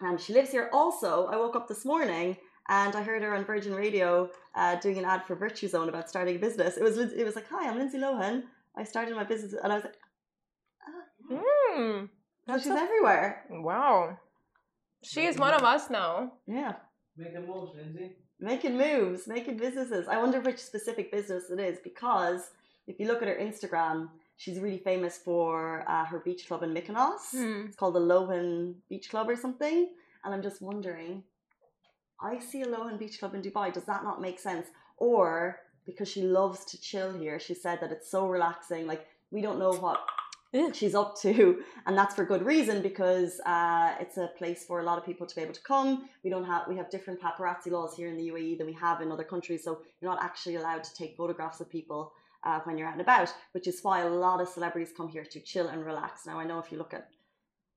um, 0.00 0.18
she 0.18 0.32
lives 0.32 0.50
here. 0.50 0.68
Also, 0.72 1.26
I 1.26 1.36
woke 1.36 1.56
up 1.56 1.68
this 1.68 1.84
morning 1.84 2.36
and 2.68 2.94
I 2.96 3.02
heard 3.02 3.22
her 3.22 3.34
on 3.34 3.44
Virgin 3.44 3.74
Radio 3.74 4.30
uh, 4.54 4.76
doing 4.76 4.98
an 4.98 5.04
ad 5.04 5.24
for 5.24 5.36
Virtuzone 5.36 5.88
about 5.88 6.08
starting 6.08 6.36
a 6.36 6.38
business. 6.38 6.76
It 6.76 6.82
was 6.82 6.98
it 6.98 7.24
was 7.24 7.36
like, 7.36 7.48
"Hi, 7.48 7.68
I'm 7.68 7.78
Lindsay 7.78 7.98
Lohan. 7.98 8.42
I 8.76 8.84
started 8.84 9.14
my 9.14 9.24
business," 9.24 9.54
and 9.62 9.72
I 9.72 9.76
was 9.76 9.84
like, 9.84 9.96
Mm, 11.30 11.40
"Oh, 11.40 12.08
That's 12.46 12.62
she's 12.62 12.72
so- 12.72 12.78
everywhere." 12.86 13.44
wow. 13.50 14.18
She 15.02 15.26
is 15.26 15.36
one 15.38 15.54
of 15.54 15.62
us 15.62 15.88
now. 15.90 16.32
Yeah, 16.46 16.74
Making 17.16 17.46
moves, 17.46 17.72
Lindsay. 17.76 18.16
making 18.40 18.76
moves, 18.76 19.28
making 19.28 19.56
businesses. 19.56 20.08
I 20.08 20.16
wonder 20.18 20.40
which 20.40 20.58
specific 20.58 21.12
business 21.12 21.44
it 21.50 21.60
is 21.60 21.78
because 21.84 22.40
if 22.86 22.98
you 22.98 23.06
look 23.06 23.22
at 23.22 23.28
her 23.28 23.36
Instagram, 23.36 24.08
she's 24.36 24.58
really 24.58 24.78
famous 24.78 25.16
for 25.18 25.84
uh, 25.88 26.04
her 26.06 26.18
beach 26.20 26.46
club 26.48 26.62
in 26.62 26.70
Mykonos. 26.74 27.30
Hmm. 27.30 27.66
It's 27.66 27.76
called 27.76 27.94
the 27.94 28.00
Lohan 28.00 28.74
Beach 28.88 29.08
Club 29.10 29.28
or 29.28 29.36
something. 29.36 29.78
And 30.24 30.34
I'm 30.34 30.42
just 30.42 30.60
wondering, 30.60 31.22
I 32.20 32.38
see 32.40 32.62
a 32.62 32.66
Lohan 32.66 32.98
Beach 32.98 33.18
Club 33.20 33.34
in 33.34 33.42
Dubai. 33.42 33.72
Does 33.72 33.84
that 33.84 34.02
not 34.02 34.20
make 34.20 34.38
sense? 34.40 34.66
Or 34.96 35.60
because 35.84 36.08
she 36.08 36.22
loves 36.22 36.64
to 36.66 36.80
chill 36.80 37.12
here, 37.16 37.38
she 37.38 37.54
said 37.54 37.78
that 37.80 37.92
it's 37.92 38.10
so 38.10 38.26
relaxing. 38.26 38.86
Like 38.86 39.06
we 39.30 39.40
don't 39.40 39.58
know 39.58 39.72
what 39.74 40.00
Yeah. 40.52 40.72
she's 40.72 40.94
up 40.94 41.20
to, 41.20 41.62
and 41.86 41.96
that's 41.98 42.14
for 42.14 42.24
good 42.24 42.44
reason 42.44 42.82
because 42.82 43.40
uh, 43.44 43.94
it's 44.00 44.16
a 44.16 44.30
place 44.38 44.64
for 44.64 44.80
a 44.80 44.82
lot 44.84 44.96
of 44.98 45.04
people 45.04 45.26
to 45.26 45.34
be 45.34 45.42
able 45.42 45.54
to 45.54 45.62
come. 45.62 46.08
We 46.24 46.30
don't 46.30 46.44
have 46.44 46.62
we 46.68 46.76
have 46.76 46.90
different 46.90 47.20
paparazzi 47.20 47.70
laws 47.70 47.96
here 47.96 48.08
in 48.08 48.16
the 48.16 48.28
UAE 48.28 48.58
than 48.58 48.66
we 48.66 48.72
have 48.74 49.00
in 49.00 49.12
other 49.12 49.24
countries, 49.24 49.64
so 49.64 49.80
you're 50.00 50.10
not 50.10 50.22
actually 50.22 50.56
allowed 50.56 50.84
to 50.84 50.94
take 50.94 51.16
photographs 51.16 51.60
of 51.60 51.68
people 51.68 52.12
uh, 52.44 52.60
when 52.64 52.78
you're 52.78 52.86
out 52.86 52.94
and 52.94 53.02
about, 53.02 53.32
which 53.52 53.66
is 53.66 53.80
why 53.82 54.02
a 54.02 54.08
lot 54.08 54.40
of 54.40 54.48
celebrities 54.48 54.92
come 54.96 55.08
here 55.08 55.24
to 55.24 55.40
chill 55.40 55.68
and 55.68 55.84
relax. 55.84 56.26
Now, 56.26 56.38
I 56.38 56.44
know 56.44 56.58
if 56.58 56.70
you 56.70 56.78
look 56.78 56.94
at 56.94 57.08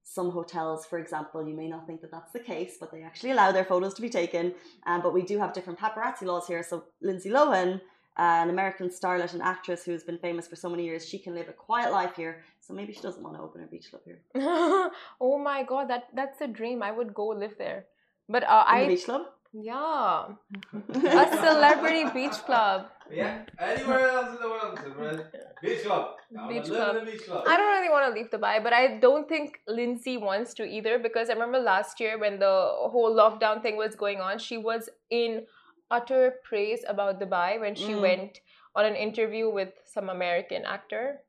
some 0.03 0.31
hotels, 0.31 0.85
for 0.85 0.97
example, 0.97 1.47
you 1.47 1.55
may 1.55 1.67
not 1.67 1.85
think 1.85 2.01
that 2.01 2.11
that's 2.11 2.31
the 2.31 2.39
case, 2.39 2.77
but 2.79 2.91
they 2.91 3.03
actually 3.03 3.31
allow 3.31 3.51
their 3.51 3.65
photos 3.65 3.93
to 3.95 4.01
be 4.01 4.09
taken. 4.09 4.53
Um, 4.85 5.01
but 5.01 5.13
we 5.13 5.23
do 5.23 5.37
have 5.39 5.53
different 5.53 5.79
paparazzi 5.79 6.23
laws 6.23 6.47
here. 6.47 6.63
So 6.63 6.85
Lindsay 7.01 7.29
Lohan, 7.29 7.81
an 8.17 8.49
American 8.49 8.89
starlet 8.89 9.33
and 9.33 9.41
actress 9.41 9.83
who 9.85 9.91
has 9.91 10.03
been 10.03 10.17
famous 10.17 10.47
for 10.47 10.55
so 10.55 10.69
many 10.69 10.83
years, 10.85 11.07
she 11.07 11.17
can 11.19 11.33
live 11.33 11.47
a 11.49 11.53
quiet 11.53 11.91
life 11.91 12.15
here. 12.15 12.43
So 12.59 12.73
maybe 12.73 12.91
she 12.93 13.01
doesn't 13.01 13.23
want 13.23 13.35
to 13.37 13.41
open 13.41 13.63
a 13.63 13.67
beach 13.67 13.87
club 13.89 14.01
here. 14.05 14.19
oh 15.21 15.39
my 15.41 15.63
god, 15.63 15.89
that 15.89 16.07
that's 16.15 16.41
a 16.41 16.47
dream. 16.47 16.83
I 16.83 16.91
would 16.91 17.13
go 17.13 17.27
live 17.27 17.55
there. 17.57 17.85
But 18.27 18.43
uh, 18.43 18.63
In 18.69 18.77
the 18.79 18.85
I 18.85 18.87
beach 18.87 19.05
club? 19.05 19.21
yeah, 19.53 20.25
a 21.23 21.37
celebrity 21.47 22.03
beach 22.13 22.37
club. 22.45 22.87
Yeah. 23.11 23.39
Anywhere 23.57 24.07
else 24.09 24.35
in 24.35 24.41
the 24.43 24.49
world, 24.49 24.77
Simran. 24.77 25.25
Beach 25.63 25.83
club. 25.83 26.11
I 26.39 26.47
Beach 26.47 26.65
club. 26.65 26.97
in 26.97 27.05
beach 27.05 27.25
club. 27.25 27.43
I 27.47 27.57
don't 27.57 27.71
really 27.75 27.89
want 27.89 28.05
to 28.13 28.13
leave 28.19 28.29
Dubai, 28.29 28.61
but 28.63 28.71
I 28.71 28.99
don't 28.99 29.27
think 29.27 29.59
Lindsay 29.67 30.17
wants 30.17 30.53
to 30.55 30.63
either 30.63 30.99
because 30.99 31.29
I 31.29 31.33
remember 31.33 31.57
last 31.59 31.99
year 31.99 32.19
when 32.19 32.37
the 32.39 32.53
whole 32.93 33.11
lockdown 33.15 33.63
thing 33.63 33.77
was 33.77 33.95
going 33.95 34.19
on, 34.21 34.37
she 34.37 34.57
was 34.57 34.89
in 35.09 35.45
utter 35.91 36.35
praise 36.43 36.83
about 36.87 37.19
Dubai 37.19 37.59
when 37.59 37.75
she 37.75 37.93
Mm. 37.93 38.01
went 38.01 38.41
on 38.75 38.85
an 38.85 38.95
interview 38.95 39.49
with 39.49 39.73
some 39.85 40.09
American 40.09 40.65
actor. 40.65 41.21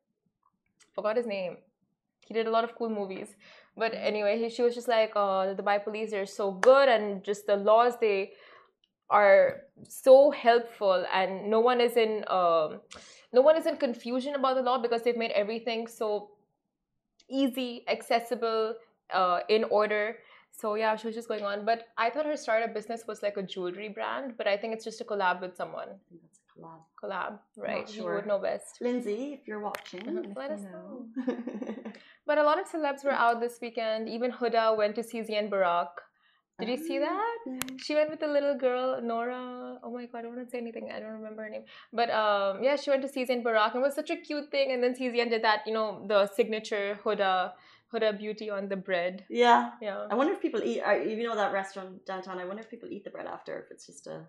Forgot 0.93 1.17
his 1.17 1.25
name. 1.25 1.57
He 2.27 2.33
did 2.33 2.47
a 2.47 2.51
lot 2.51 2.63
of 2.63 2.75
cool 2.75 2.89
movies. 2.89 3.35
But 3.75 3.93
anyway, 3.93 4.37
he, 4.37 4.49
she 4.49 4.61
was 4.61 4.75
just 4.75 4.87
like, 4.87 5.11
uh, 5.15 5.53
the 5.53 5.61
Dubai 5.61 5.83
police 5.83 6.13
are 6.13 6.25
so 6.25 6.51
good 6.51 6.89
and 6.89 7.23
just 7.23 7.47
the 7.47 7.55
laws 7.55 7.97
they 7.99 8.33
are 9.09 9.63
so 9.87 10.31
helpful 10.31 11.05
and 11.13 11.49
no 11.49 11.59
one 11.59 11.81
is 11.81 11.97
in 11.97 12.23
um, 12.29 12.79
no 13.33 13.41
one 13.41 13.57
is 13.57 13.65
in 13.65 13.75
confusion 13.75 14.35
about 14.35 14.55
the 14.55 14.61
law 14.61 14.77
because 14.77 15.01
they've 15.03 15.17
made 15.17 15.31
everything 15.31 15.87
so 15.87 16.29
easy, 17.29 17.83
accessible, 17.87 18.75
uh, 19.13 19.39
in 19.49 19.63
order. 19.65 20.17
So 20.51 20.75
yeah, 20.75 20.95
she 20.95 21.07
was 21.07 21.15
just 21.15 21.27
going 21.27 21.43
on. 21.43 21.65
But 21.65 21.87
I 21.97 22.09
thought 22.09 22.25
her 22.25 22.37
startup 22.37 22.73
business 22.73 23.03
was 23.07 23.23
like 23.23 23.37
a 23.37 23.43
jewelry 23.43 23.89
brand, 23.89 24.33
but 24.37 24.47
I 24.47 24.57
think 24.57 24.73
it's 24.73 24.83
just 24.85 25.01
a 25.01 25.03
collab 25.05 25.41
with 25.41 25.55
someone. 25.55 25.87
That's 26.21 26.39
a 26.39 26.59
collab. 26.59 26.81
Collab, 27.03 27.39
right? 27.57 27.89
You 27.95 28.03
would 28.05 28.27
know 28.27 28.37
best. 28.39 28.77
Lindsay, 28.81 29.33
if 29.39 29.47
you're 29.47 29.61
watching, 29.61 30.01
Uh-huh, 30.07 30.21
let, 30.35 30.37
let 30.37 30.51
us 30.51 30.61
know. 30.61 31.05
But 32.27 32.37
a 32.37 32.43
lot 32.43 32.59
of 32.59 32.67
celebs 32.69 33.03
were 33.03 33.11
out 33.11 33.41
this 33.41 33.57
weekend. 33.61 34.07
Even 34.07 34.31
Huda 34.31 34.77
went 34.77 34.95
to 34.95 35.03
see 35.03 35.21
Zian 35.21 35.49
Barak. 35.49 35.89
Did 36.59 36.69
you 36.69 36.77
see 36.77 36.99
that? 36.99 37.37
She 37.83 37.95
went 37.95 38.11
with 38.11 38.19
the 38.19 38.27
little 38.27 38.55
girl, 38.55 39.01
Nora. 39.01 39.79
Oh 39.83 39.91
my 39.91 40.05
god, 40.05 40.19
I 40.19 40.21
don't 40.21 40.35
want 40.35 40.45
to 40.47 40.51
say 40.51 40.59
anything. 40.59 40.91
I 40.95 40.99
don't 40.99 41.09
remember 41.13 41.41
her 41.41 41.49
name. 41.49 41.63
But 41.91 42.11
um, 42.11 42.61
yeah, 42.63 42.75
she 42.75 42.91
went 42.91 43.01
to 43.01 43.07
CZN 43.07 43.41
Burak 43.41 43.73
and 43.73 43.81
it 43.81 43.87
was 43.87 43.95
such 43.95 44.11
a 44.11 44.15
cute 44.17 44.51
thing. 44.51 44.71
And 44.71 44.83
then 44.83 44.93
CZ 44.93 45.29
did 45.31 45.43
that, 45.43 45.61
you 45.65 45.73
know, 45.73 46.05
the 46.07 46.27
signature 46.27 46.99
Huda, 47.03 47.53
Huda 47.93 48.17
beauty 48.17 48.49
on 48.49 48.69
the 48.69 48.75
bread. 48.75 49.25
Yeah. 49.29 49.71
Yeah. 49.81 50.07
I 50.09 50.15
wonder 50.15 50.33
if 50.33 50.41
people 50.41 50.61
eat. 50.63 50.81
Are, 50.81 50.97
you 50.97 51.23
know 51.23 51.35
that 51.35 51.53
restaurant 51.53 52.05
downtown? 52.05 52.39
I 52.39 52.45
wonder 52.45 52.61
if 52.61 52.69
people 52.69 52.89
eat 52.89 53.03
the 53.03 53.09
bread 53.09 53.27
after. 53.27 53.59
If 53.59 53.71
it's 53.71 53.85
just 53.85 54.07
a. 54.07 54.27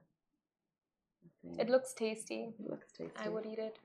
a 1.59 1.61
It 1.61 1.71
looks 1.71 1.95
tasty. 1.95 2.54
It 2.59 2.71
looks 2.71 2.92
tasty. 2.92 3.12
I 3.25 3.28
would 3.28 3.47
eat 3.47 3.59
it. 3.59 3.78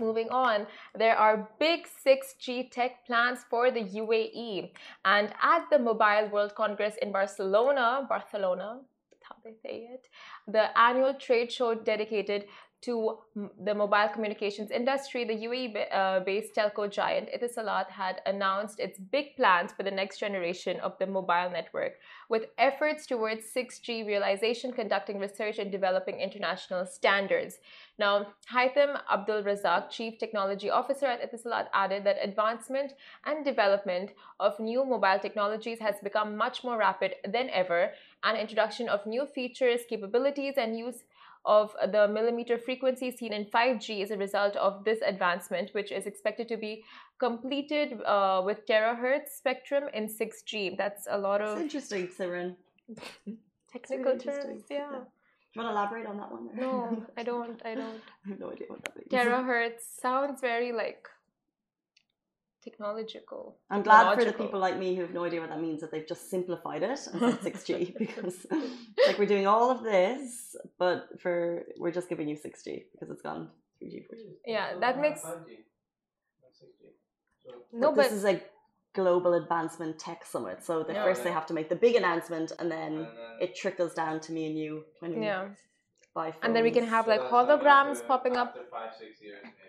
Moving 0.00 0.28
on, 0.30 0.66
there 0.94 1.16
are 1.16 1.48
big 1.58 1.86
6G 1.86 2.70
tech 2.70 3.06
plans 3.06 3.40
for 3.48 3.70
the 3.70 3.80
UAE. 3.80 4.70
And 5.04 5.32
at 5.42 5.68
the 5.70 5.78
Mobile 5.78 6.28
World 6.32 6.54
Congress 6.54 6.96
in 7.02 7.12
Barcelona, 7.12 8.06
Barcelona, 8.08 8.80
that's 9.10 9.22
how 9.28 9.36
they 9.44 9.54
say 9.62 9.88
it, 9.92 10.08
the 10.48 10.76
annual 10.78 11.14
trade 11.14 11.52
show 11.52 11.74
dedicated 11.74 12.46
to 12.82 13.18
the 13.64 13.74
mobile 13.74 14.08
communications 14.12 14.70
industry, 14.70 15.24
the 15.24 15.34
UAE 15.46 15.86
uh, 15.92 16.20
based 16.20 16.54
telco 16.54 16.90
giant 16.90 17.28
Etisalat 17.30 17.88
had 17.88 18.20
announced 18.26 18.80
its 18.80 18.98
big 18.98 19.36
plans 19.36 19.72
for 19.72 19.84
the 19.84 19.90
next 19.90 20.18
generation 20.18 20.80
of 20.80 20.98
the 20.98 21.06
mobile 21.06 21.48
network, 21.50 21.94
with 22.28 22.46
efforts 22.58 23.06
towards 23.06 23.44
6G 23.56 24.04
realization, 24.06 24.72
conducting 24.72 25.18
research, 25.18 25.58
and 25.58 25.70
developing 25.70 26.20
international 26.20 26.84
standards. 26.84 27.58
Now, 27.98 28.26
Haitham 28.52 29.00
Abdul 29.10 29.44
Razak, 29.44 29.90
Chief 29.90 30.18
Technology 30.18 30.68
Officer 30.68 31.06
at 31.06 31.22
Etisalat, 31.22 31.68
added 31.72 32.04
that 32.04 32.16
advancement 32.20 32.94
and 33.24 33.44
development 33.44 34.10
of 34.40 34.58
new 34.58 34.84
mobile 34.84 35.20
technologies 35.20 35.78
has 35.78 35.96
become 36.02 36.36
much 36.36 36.64
more 36.64 36.78
rapid 36.78 37.14
than 37.24 37.48
ever, 37.50 37.92
and 38.24 38.36
introduction 38.36 38.88
of 38.88 39.06
new 39.06 39.26
features, 39.26 39.82
capabilities, 39.88 40.54
and 40.56 40.76
use 40.76 41.04
of 41.44 41.74
the 41.90 42.08
millimeter 42.08 42.58
frequency 42.58 43.10
seen 43.10 43.32
in 43.32 43.44
5G 43.46 44.02
is 44.02 44.10
a 44.10 44.16
result 44.16 44.56
of 44.56 44.84
this 44.84 45.00
advancement, 45.04 45.70
which 45.72 45.90
is 45.90 46.06
expected 46.06 46.48
to 46.48 46.56
be 46.56 46.84
completed 47.18 48.00
uh, 48.06 48.42
with 48.44 48.66
terahertz 48.66 49.30
spectrum 49.36 49.84
in 49.92 50.06
6G. 50.08 50.76
That's 50.76 51.06
a 51.10 51.18
lot 51.18 51.40
It's 51.40 51.50
of 51.50 51.60
interesting, 51.60 52.08
Siren. 52.16 52.56
technical 53.72 54.18
terms. 54.18 54.62
Yeah. 54.70 54.88
Do 55.54 55.60
you 55.60 55.64
want 55.64 55.74
to 55.74 55.78
elaborate 55.80 56.06
on 56.06 56.16
that 56.18 56.32
one? 56.32 56.48
No, 56.54 57.04
I 57.16 57.22
don't. 57.22 57.60
I 57.64 57.74
don't. 57.74 58.00
I 58.26 58.28
have 58.30 58.38
no 58.38 58.50
idea 58.50 58.66
what 58.68 58.82
that 58.84 58.96
means. 58.96 59.08
Terahertz 59.10 59.80
sounds 60.00 60.40
very 60.40 60.72
like 60.72 61.06
technological. 62.62 63.56
I'm 63.70 63.82
glad 63.82 64.14
for 64.14 64.24
the 64.24 64.32
people 64.32 64.60
like 64.60 64.78
me 64.78 64.94
who 64.94 65.02
have 65.02 65.12
no 65.12 65.24
idea 65.24 65.40
what 65.40 65.50
that 65.50 65.60
means 65.60 65.80
that 65.80 65.90
they've 65.90 66.06
just 66.06 66.30
simplified 66.30 66.82
it 66.82 67.00
and 67.12 67.20
said 67.20 67.40
6G 67.54 67.98
because 68.04 68.46
like 69.06 69.18
we're 69.18 69.26
doing 69.26 69.46
all 69.46 69.70
of 69.70 69.82
this, 69.82 70.56
but 70.78 71.08
for 71.20 71.64
we're 71.78 71.90
just 71.92 72.08
giving 72.08 72.28
you 72.28 72.36
6G 72.36 72.84
because 72.92 73.10
it's 73.10 73.22
gone 73.22 73.48
3G, 73.82 74.04
4G. 74.08 74.24
Yeah, 74.46 74.78
that 74.80 75.00
makes 75.00 75.20
5G, 75.22 75.58
not 76.42 76.52
6G. 76.62 76.82
So 77.44 77.50
no, 77.72 77.88
but 77.90 77.96
but 77.96 78.02
this 78.04 78.12
is 78.12 78.24
a 78.24 78.40
global 78.94 79.34
advancement 79.34 79.98
tech 79.98 80.24
summit, 80.24 80.62
so 80.62 80.82
the 80.82 80.92
Yeah. 80.92 81.04
first 81.04 81.24
they 81.24 81.32
have 81.32 81.46
to 81.46 81.54
make 81.54 81.68
the 81.68 81.76
big 81.76 81.96
announcement 81.96 82.52
and 82.58 82.70
then 82.70 82.92
and 82.92 83.06
then 83.06 83.38
it 83.40 83.56
trickles 83.56 83.94
down 83.94 84.20
to 84.20 84.32
me 84.32 84.46
and 84.46 84.56
you 84.58 84.84
when 85.00 85.12
we 85.18 85.24
yeah, 85.26 85.48
buy 86.14 86.30
phones. 86.30 86.42
and 86.44 86.54
then 86.54 86.62
we 86.62 86.70
can 86.70 86.86
have 86.86 87.06
like 87.08 87.20
that's 87.22 87.32
holograms 87.32 88.06
popping 88.06 88.36
up. 88.36 88.48
after 88.48 88.64
five, 88.70 88.90
six 88.98 89.22
years, 89.22 89.40
maybe. 89.42 89.61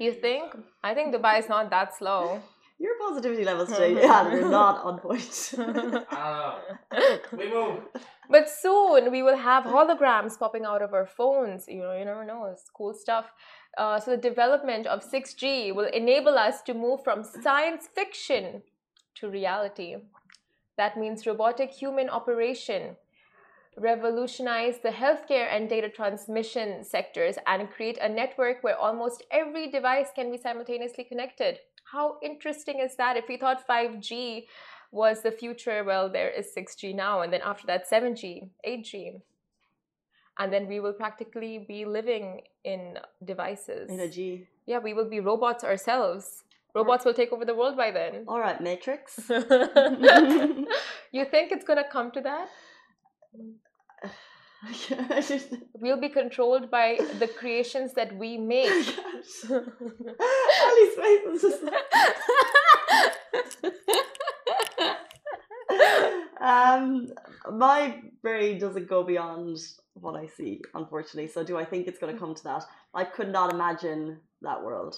You 0.00 0.12
think? 0.12 0.52
seven. 0.52 0.64
I 0.82 0.94
think 0.94 1.14
Dubai 1.14 1.38
is 1.38 1.48
not 1.48 1.70
that 1.70 1.94
slow. 1.94 2.40
your 2.80 2.94
positivity 3.06 3.44
levels 3.44 3.68
today, 3.68 3.92
yeah, 4.02 4.24
they're 4.24 4.48
not 4.48 4.82
on 4.82 4.98
point. 4.98 5.54
I. 5.58 6.58
We 7.40 7.52
move. 7.52 7.80
But 8.28 8.48
soon 8.48 9.10
we 9.10 9.22
will 9.22 9.36
have 9.36 9.64
holograms 9.64 10.38
popping 10.38 10.64
out 10.64 10.82
of 10.82 10.94
our 10.94 11.06
phones. 11.06 11.66
You 11.68 11.82
know, 11.82 11.94
you 11.98 12.04
never 12.04 12.24
know. 12.24 12.46
It's 12.52 12.70
cool 12.78 12.94
stuff. 12.94 13.26
Uh, 13.76 14.00
so 14.00 14.12
the 14.12 14.16
development 14.30 14.86
of 14.86 15.04
6G 15.04 15.74
will 15.74 15.90
enable 16.02 16.36
us 16.38 16.62
to 16.62 16.72
move 16.74 17.04
from 17.04 17.22
science 17.22 17.88
fiction 17.94 18.62
to 19.16 19.28
reality. 19.28 19.96
That 20.78 20.96
means 20.96 21.26
robotic 21.26 21.70
human 21.70 22.08
operation, 22.08 22.96
revolutionize 23.76 24.78
the 24.82 24.90
healthcare 24.90 25.48
and 25.50 25.68
data 25.68 25.88
transmission 25.88 26.84
sectors, 26.84 27.36
and 27.46 27.70
create 27.70 27.98
a 28.00 28.08
network 28.08 28.62
where 28.62 28.76
almost 28.76 29.24
every 29.30 29.70
device 29.70 30.08
can 30.14 30.30
be 30.30 30.38
simultaneously 30.38 31.04
connected. 31.04 31.58
How 31.92 32.16
interesting 32.22 32.80
is 32.80 32.96
that? 32.96 33.16
If 33.16 33.26
we 33.28 33.36
thought 33.36 33.66
5G 33.66 34.46
was 34.92 35.22
the 35.22 35.30
future, 35.30 35.84
well, 35.84 36.08
there 36.10 36.30
is 36.30 36.48
6G 36.56 36.94
now, 36.94 37.22
and 37.22 37.32
then 37.32 37.40
after 37.44 37.66
that, 37.66 37.88
7G, 37.90 38.50
8G. 38.66 39.20
And 40.38 40.52
then 40.52 40.68
we 40.68 40.80
will 40.80 40.92
practically 40.92 41.64
be 41.68 41.84
living 41.84 42.42
in 42.64 42.98
devices. 43.24 43.90
In 43.90 44.00
a 44.00 44.08
G. 44.08 44.46
Yeah, 44.66 44.78
we 44.78 44.94
will 44.94 45.08
be 45.08 45.20
robots 45.20 45.64
ourselves. 45.64 46.44
Robots 46.74 47.04
will 47.04 47.14
take 47.14 47.32
over 47.32 47.44
the 47.44 47.54
world 47.54 47.76
by 47.76 47.90
then. 47.90 48.24
All 48.28 48.38
right, 48.38 48.60
Matrix. 48.60 49.18
you 49.28 51.24
think 51.24 51.52
it's 51.52 51.64
going 51.64 51.78
to 51.78 51.88
come 51.90 52.10
to 52.12 52.20
that? 52.20 52.48
We'll 55.74 56.00
be 56.00 56.10
controlled 56.10 56.70
by 56.70 56.98
the 57.18 57.26
creations 57.26 57.94
that 57.94 58.14
we 58.14 58.36
make. 58.36 58.68
Ali's 59.50 60.94
face 60.96 61.24
is 61.32 61.42
just 61.42 61.62
um, 66.40 67.08
my 67.52 68.02
brain 68.22 68.58
doesn't 68.58 68.88
go 68.88 69.02
beyond 69.02 69.58
what 69.94 70.16
I 70.16 70.26
see, 70.26 70.60
unfortunately. 70.74 71.28
So, 71.28 71.42
do 71.44 71.56
I 71.56 71.64
think 71.64 71.86
it's 71.86 71.98
going 71.98 72.12
to 72.12 72.18
come 72.18 72.34
to 72.34 72.44
that? 72.44 72.64
I 72.94 73.04
could 73.04 73.30
not 73.30 73.52
imagine 73.52 74.18
that 74.42 74.62
world. 74.62 74.96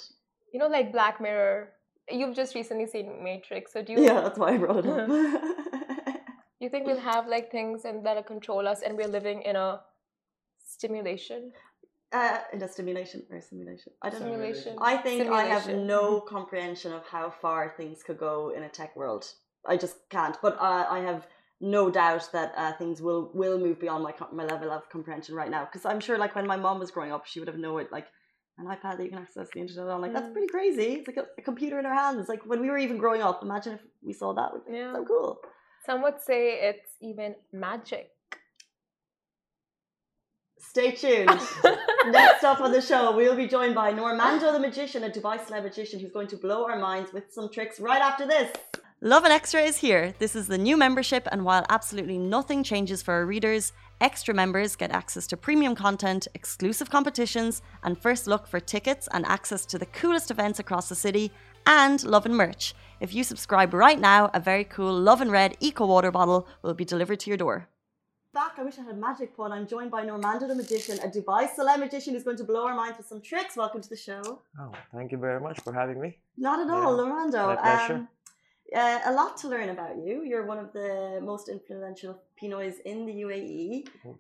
You 0.53 0.61
know, 0.61 0.69
like 0.69 0.93
Black 0.93 1.21
Mirror. 1.21 1.71
You've 2.11 2.35
just 2.35 2.55
recently 2.55 2.87
seen 2.87 3.23
Matrix, 3.23 3.73
so 3.73 3.83
do 3.83 3.93
you 3.93 4.03
Yeah, 4.03 4.23
that's 4.23 4.39
why 4.39 4.55
I 4.55 4.57
brought 4.59 4.85
it 4.85 4.87
up. 4.87 5.09
you 6.67 6.71
think 6.71 6.87
we'll 6.87 7.01
have 7.01 7.27
like 7.27 7.51
things 7.51 7.85
and 7.85 8.05
that'll 8.05 8.23
control 8.23 8.69
us, 8.69 8.83
and 8.83 8.97
we're 8.97 9.09
living 9.09 9.43
in 9.43 9.57
a 9.57 9.81
stimulation? 10.59 11.53
uh, 12.13 12.41
in 12.53 12.63
a 12.63 12.69
stimulation 12.69 13.23
or 13.31 13.39
a 13.39 13.43
simulation? 13.43 13.93
I 14.03 14.11
don't 14.11 14.21
know. 14.21 14.27
Simulation. 14.27 14.77
I 14.81 14.97
think 14.99 15.29
I 15.29 15.45
have 15.45 15.67
no 15.69 16.21
comprehension 16.21 16.93
of 16.93 17.07
how 17.07 17.31
far 17.31 17.73
things 17.77 18.03
could 18.03 18.19
go 18.19 18.53
in 18.55 18.63
a 18.65 18.69
tech 18.69 18.95
world. 18.97 19.25
I 19.67 19.77
just 19.77 19.97
can't. 20.11 20.37
But 20.43 20.57
uh, 20.61 20.87
I 20.91 21.01
have 21.01 21.27
no 21.61 21.91
doubt 21.91 22.29
that 22.33 22.53
uh, 22.57 22.73
things 22.75 23.01
will 23.01 23.31
will 23.35 23.59
move 23.59 23.81
beyond 23.81 24.05
my 24.05 24.13
my 24.33 24.45
level 24.45 24.71
of 24.71 24.89
comprehension 24.91 25.35
right 25.35 25.51
now. 25.51 25.65
Because 25.65 25.85
I'm 25.87 26.01
sure, 26.01 26.19
like 26.19 26.35
when 26.35 26.47
my 26.47 26.57
mom 26.57 26.79
was 26.79 26.91
growing 26.91 27.13
up, 27.13 27.25
she 27.27 27.39
would 27.41 27.49
have 27.49 27.59
known 27.59 27.81
it 27.81 27.93
like 27.93 28.09
an 28.59 28.67
iPad 28.67 28.99
that 28.99 29.05
you 29.05 29.09
can 29.11 29.19
access 29.19 29.49
the 29.55 29.61
internet 29.61 29.89
on. 29.89 30.03
Like 30.03 30.13
that's 30.13 30.29
Mm. 30.29 30.33
pretty 30.33 30.49
crazy. 30.49 30.89
It's 30.97 31.09
like 31.09 31.17
a, 31.17 31.27
a 31.39 31.43
computer 31.43 31.79
in 31.79 31.87
our 31.87 31.95
hands. 31.95 32.29
Like 32.29 32.45
when 32.45 32.61
we 32.61 32.69
were 32.69 32.79
even 32.79 32.99
growing 32.99 33.23
up. 33.23 33.43
Imagine 33.43 33.75
if 33.75 33.81
we 34.03 34.13
saw 34.13 34.35
that. 34.35 34.53
Would 34.53 34.67
be 34.67 34.73
Yeah. 34.73 34.93
so 34.93 35.05
cool. 35.05 35.41
Some 35.85 36.03
would 36.03 36.21
say 36.21 36.61
it's 36.69 36.97
even 37.01 37.35
magic. 37.53 38.11
Stay 40.59 40.93
tuned. 40.93 41.29
Next 42.07 42.45
up 42.45 42.61
on 42.61 42.71
the 42.71 42.81
show, 42.81 43.15
we'll 43.17 43.37
be 43.37 43.49
joined 43.49 43.75
by 43.75 43.93
Normando 43.93 44.53
the 44.53 44.61
Magician, 44.61 45.03
a 45.05 45.11
Dubai 45.11 45.39
celeb 45.39 45.65
magician 45.65 45.99
who's 45.99 46.13
going 46.13 46.29
to 46.29 46.37
blow 46.37 46.65
our 46.67 46.79
minds 46.79 47.13
with 47.13 47.25
some 47.33 47.51
tricks 47.51 47.81
right 47.81 48.01
after 48.01 48.27
this. 48.27 48.53
Lovin 49.05 49.33
Extra 49.33 49.61
is 49.61 49.79
here. 49.79 50.15
This 50.21 50.37
is 50.37 50.47
the 50.47 50.57
new 50.57 50.77
membership, 50.77 51.27
and 51.33 51.45
while 51.45 51.67
absolutely 51.69 52.17
nothing 52.17 52.63
changes 52.63 53.03
for 53.03 53.15
our 53.15 53.27
readers, 53.27 53.73
extra 54.01 54.33
members 54.33 54.77
get 54.77 54.93
access 54.93 55.27
to 55.27 55.37
premium 55.37 55.75
content, 55.75 56.29
exclusive 56.35 56.89
competitions, 56.89 57.63
and 57.83 57.99
first 57.99 58.29
look 58.29 58.47
for 58.47 58.61
tickets 58.61 59.09
and 59.13 59.27
access 59.27 59.67
to 59.67 59.77
the 59.77 59.87
coolest 59.87 60.31
events 60.31 60.61
across 60.61 60.89
the 60.89 60.95
city, 60.95 61.33
and 61.67 62.03
Lovin 62.05 62.35
merch. 62.35 62.75
If 63.01 63.15
you 63.15 63.25
subscribe 63.25 63.75
right 63.75 63.99
now, 63.99 64.31
a 64.33 64.41
very 64.41 64.65
cool 64.65 64.93
Lovin 64.95 65.31
Red 65.31 65.57
Eco 65.61 65.87
Water 65.87 66.11
bottle 66.11 66.47
will 66.63 66.75
be 66.75 66.85
delivered 66.85 67.21
to 67.21 67.31
your 67.31 67.37
door. 67.37 67.69
Back, 68.35 68.53
I 68.59 68.63
wish 68.63 68.79
I 68.79 68.83
had 68.83 68.95
a 68.95 68.99
magic 68.99 69.37
wand. 69.37 69.53
I'm 69.53 69.67
joined 69.67 69.91
by 69.91 70.05
Normando 70.07 70.49
the 70.49 70.55
Magician, 70.55 70.99
a 71.01 71.09
Dubai 71.09 71.49
celeb 71.55 71.81
magician 71.81 72.15
who's 72.15 72.23
going 72.25 72.39
to 72.39 72.45
blow 72.45 72.65
our 72.67 72.75
minds 72.75 72.97
with 72.97 73.07
some 73.07 73.21
tricks. 73.21 73.57
Welcome 73.57 73.83
to 73.83 73.89
the 73.91 73.97
show. 73.97 74.41
Oh, 74.59 74.73
thank 74.95 75.13
you 75.13 75.19
very 75.19 75.41
much 75.41 75.61
for 75.61 75.73
having 75.73 76.01
me. 76.01 76.17
Not 76.39 76.61
at 76.61 76.73
all, 76.73 76.97
Yeah, 76.97 77.03
Normando. 77.03 77.47
my 77.49 77.57
pleasure. 77.57 77.95
Um, 77.95 78.09
uh, 78.75 79.01
a 79.05 79.13
lot 79.13 79.37
to 79.39 79.49
learn 79.49 79.69
about 79.69 79.97
you. 79.99 80.23
You're 80.25 80.47
one 80.47 80.59
of 80.59 80.73
the 80.73 81.21
most 81.23 81.51
influential 81.51 82.23
Pinoys 82.43 82.77
in 82.87 83.05
the 83.05 83.13
UAE. 83.13 83.87
Oof. 84.09 84.17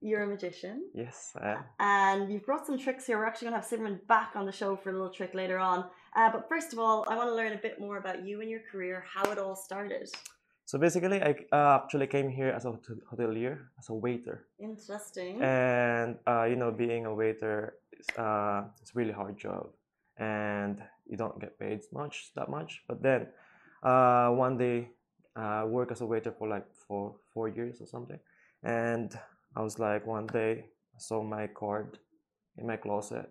You're 0.00 0.22
a 0.22 0.26
magician. 0.28 0.88
Yes, 0.94 1.32
I 1.36 1.50
am. 1.50 1.64
And 1.80 2.32
you've 2.32 2.46
brought 2.46 2.66
some 2.66 2.78
tricks 2.78 3.04
here. 3.06 3.18
We're 3.18 3.26
actually 3.26 3.48
going 3.48 3.60
to 3.60 3.68
have 3.68 3.80
Simran 3.80 4.06
back 4.06 4.30
on 4.36 4.46
the 4.46 4.52
show 4.52 4.76
for 4.76 4.90
a 4.90 4.92
little 4.92 5.10
trick 5.10 5.34
later 5.34 5.58
on. 5.58 5.86
Uh, 6.16 6.30
but 6.32 6.48
first 6.48 6.72
of 6.72 6.78
all, 6.78 7.04
I 7.08 7.16
want 7.16 7.28
to 7.28 7.34
learn 7.34 7.52
a 7.52 7.58
bit 7.58 7.80
more 7.80 7.98
about 7.98 8.24
you 8.26 8.40
and 8.40 8.50
your 8.50 8.62
career, 8.70 9.04
how 9.06 9.30
it 9.30 9.38
all 9.38 9.54
started. 9.54 10.10
So 10.64 10.78
basically, 10.78 11.20
I 11.20 11.34
uh, 11.52 11.80
actually 11.82 12.06
came 12.06 12.28
here 12.28 12.50
as 12.50 12.64
a 12.64 12.72
hotelier, 13.10 13.58
as 13.78 13.88
a 13.88 13.94
waiter, 13.94 14.46
Interesting. 14.60 15.42
and 15.42 16.16
uh, 16.28 16.44
you 16.44 16.54
know, 16.54 16.70
being 16.70 17.06
a 17.06 17.14
waiter, 17.14 17.74
is, 17.92 18.06
uh, 18.16 18.62
it's 18.80 18.90
a 18.90 18.94
really 18.94 19.12
hard 19.12 19.36
job, 19.36 19.66
and 20.16 20.80
you 21.08 21.16
don't 21.16 21.40
get 21.40 21.58
paid 21.58 21.80
much 21.92 22.30
that 22.36 22.48
much. 22.48 22.82
But 22.86 23.02
then, 23.02 23.26
uh, 23.82 24.30
one 24.30 24.58
day, 24.58 24.90
I 25.34 25.64
worked 25.64 25.90
as 25.90 26.02
a 26.02 26.06
waiter 26.06 26.30
for 26.30 26.46
like 26.46 26.66
for 26.86 27.16
four 27.34 27.48
years 27.48 27.80
or 27.80 27.86
something, 27.86 28.20
and 28.62 29.12
I 29.56 29.62
was 29.62 29.80
like 29.80 30.06
one 30.06 30.26
day 30.26 30.66
I 30.94 30.98
saw 30.98 31.22
my 31.22 31.48
card 31.48 31.98
in 32.58 32.66
my 32.66 32.76
closet. 32.76 33.28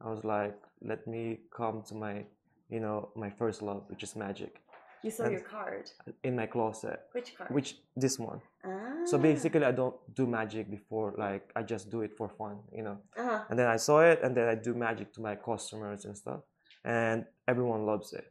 I 0.00 0.08
was 0.10 0.22
like, 0.24 0.56
let 0.82 1.06
me 1.06 1.40
come 1.50 1.82
to 1.88 1.94
my, 1.94 2.24
you 2.70 2.80
know, 2.80 3.10
my 3.16 3.30
first 3.30 3.62
love, 3.62 3.82
which 3.88 4.02
is 4.02 4.14
magic, 4.16 4.60
You 5.04 5.10
saw 5.10 5.24
And- 5.24 5.32
your 5.32 5.42
card. 5.42 5.90
in 6.24 6.34
my 6.36 6.46
closet. 6.46 6.98
Which 7.12 7.36
card? 7.36 7.50
Which 7.56 7.68
this 7.96 8.18
one. 8.18 8.40
Ah. 8.64 9.04
So 9.10 9.16
basically, 9.18 9.64
I 9.64 9.70
don't 9.80 9.94
do 10.14 10.26
magic 10.26 10.64
before. 10.70 11.14
Like 11.16 11.44
I 11.58 11.62
just 11.62 11.84
do 11.90 12.02
it 12.06 12.12
for 12.18 12.28
fun, 12.28 12.56
you 12.72 12.82
know. 12.86 12.98
Uh-huh. 13.16 13.44
And 13.48 13.56
then 13.58 13.68
I 13.68 13.76
saw 13.78 14.00
it, 14.10 14.18
and 14.24 14.36
then 14.36 14.48
I 14.48 14.56
do 14.56 14.74
magic 14.74 15.12
to 15.14 15.20
my 15.28 15.36
customers 15.36 16.04
and 16.06 16.16
stuff, 16.16 16.40
and 16.84 17.24
everyone 17.46 17.82
loves 17.86 18.12
it. 18.12 18.26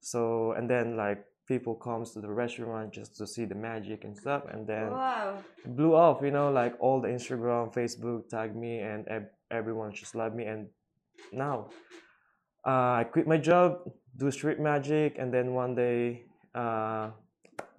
So 0.00 0.52
and 0.52 0.68
then 0.68 0.96
like 0.96 1.24
people 1.48 1.74
comes 1.74 2.12
to 2.12 2.20
the 2.20 2.30
restaurant 2.44 2.92
just 2.92 3.16
to 3.18 3.26
see 3.26 3.44
the 3.46 3.54
magic 3.54 4.04
and 4.04 4.14
stuff, 4.16 4.42
and 4.52 4.66
then 4.66 4.90
Wow. 4.90 5.38
it 5.64 5.72
blew 5.76 5.94
off. 5.94 6.20
You 6.22 6.30
know, 6.30 6.50
like 6.52 6.74
all 6.78 7.00
the 7.00 7.08
Instagram, 7.08 7.72
Facebook 7.72 8.28
tag 8.28 8.54
me, 8.54 8.80
and 8.80 9.00
everyone 9.50 9.92
just 9.92 10.14
love 10.14 10.34
me. 10.34 10.44
And 10.44 10.68
now 11.32 11.70
uh, 12.66 13.00
I 13.00 13.04
quit 13.04 13.26
my 13.28 13.38
job, 13.38 13.78
do 14.16 14.30
street 14.30 14.58
magic, 14.58 15.16
and 15.18 15.32
then 15.32 15.54
one 15.54 15.74
day 15.74 16.24
uh, 16.54 17.10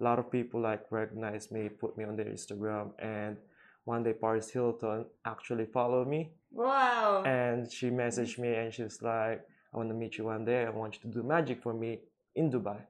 lot 0.00 0.18
of 0.18 0.30
people 0.30 0.60
like 0.62 0.82
recognize 0.90 1.50
me, 1.52 1.68
put 1.68 1.96
me 1.98 2.04
on 2.04 2.16
their 2.16 2.26
Instagram, 2.26 2.92
and 2.98 3.36
one 3.84 4.02
day 4.02 4.14
Paris 4.14 4.50
Hilton 4.50 5.04
actually 5.26 5.66
followed 5.66 6.08
me. 6.08 6.32
Wow. 6.50 7.24
and 7.26 7.70
she 7.70 7.90
messaged 7.90 8.38
me 8.38 8.54
and 8.54 8.72
she 8.72 8.82
was 8.82 9.02
like 9.02 9.44
i 9.70 9.76
want 9.76 9.90
to 9.90 9.94
meet 9.94 10.16
you 10.16 10.24
one 10.24 10.46
day. 10.46 10.64
I 10.64 10.70
want 10.70 10.94
you 10.94 11.00
to 11.02 11.08
do 11.08 11.22
magic 11.22 11.62
for 11.62 11.74
me 11.74 12.00
in 12.34 12.50
dubai. 12.50 12.80